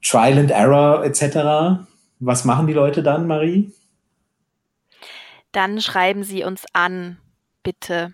[0.01, 1.85] Trial and Error etc.,
[2.19, 3.71] was machen die Leute dann, Marie?
[5.51, 7.17] Dann schreiben Sie uns an,
[7.63, 8.13] bitte.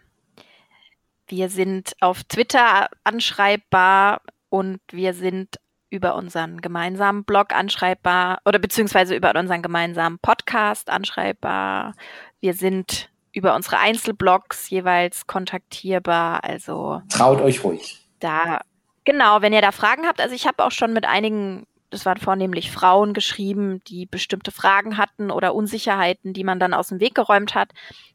[1.27, 5.59] Wir sind auf Twitter anschreibbar und wir sind
[5.89, 11.93] über unseren gemeinsamen Blog anschreibbar oder beziehungsweise über unseren gemeinsamen Podcast anschreibbar.
[12.41, 16.43] Wir sind über unsere Einzelblogs jeweils kontaktierbar.
[16.43, 18.07] Also traut euch ruhig.
[18.19, 18.61] Da
[19.03, 20.21] genau, wenn ihr da Fragen habt.
[20.21, 21.65] Also ich habe auch schon mit einigen
[21.95, 26.89] das waren vornehmlich Frauen geschrieben, die bestimmte Fragen hatten oder Unsicherheiten, die man dann aus
[26.89, 27.71] dem Weg geräumt hat.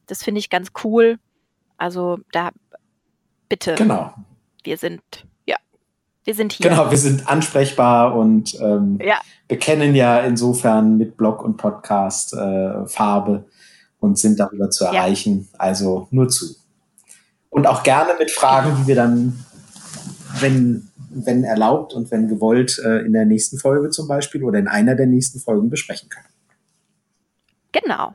[0.07, 1.19] Das finde ich ganz cool.
[1.79, 2.51] Also da
[3.49, 3.77] bitte.
[3.77, 4.13] Genau.
[4.65, 5.01] Wir sind,
[5.47, 5.57] ja,
[6.25, 6.69] wir sind hier.
[6.69, 9.19] Genau, wir sind ansprechbar und ähm, ja.
[9.49, 13.47] bekennen ja insofern mit Blog und Podcast äh, Farbe.
[13.99, 15.49] und sind darüber zu erreichen.
[15.53, 15.59] Ja.
[15.59, 16.55] Also nur zu.
[17.49, 19.43] Und auch gerne mit Fragen, die wir dann,
[20.39, 24.69] wenn, wenn erlaubt und wenn gewollt, äh, in der nächsten Folge zum Beispiel oder in
[24.69, 26.27] einer der nächsten Folgen besprechen können.
[27.73, 28.15] Genau.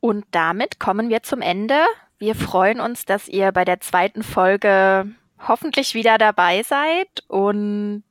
[0.00, 1.76] Und damit kommen wir zum Ende.
[2.18, 5.06] Wir freuen uns, dass ihr bei der zweiten Folge
[5.48, 8.04] hoffentlich wieder dabei seid und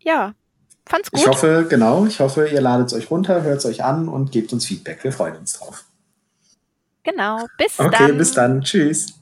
[0.00, 0.34] ja,
[0.86, 1.20] fand's gut.
[1.20, 4.32] Ich hoffe, genau, ich hoffe, ihr ladet es euch runter, hört es euch an und
[4.32, 5.02] gebt uns Feedback.
[5.04, 5.84] Wir freuen uns drauf.
[7.02, 8.04] Genau, bis okay, dann.
[8.04, 8.60] Okay, bis dann.
[8.62, 9.20] Tschüss.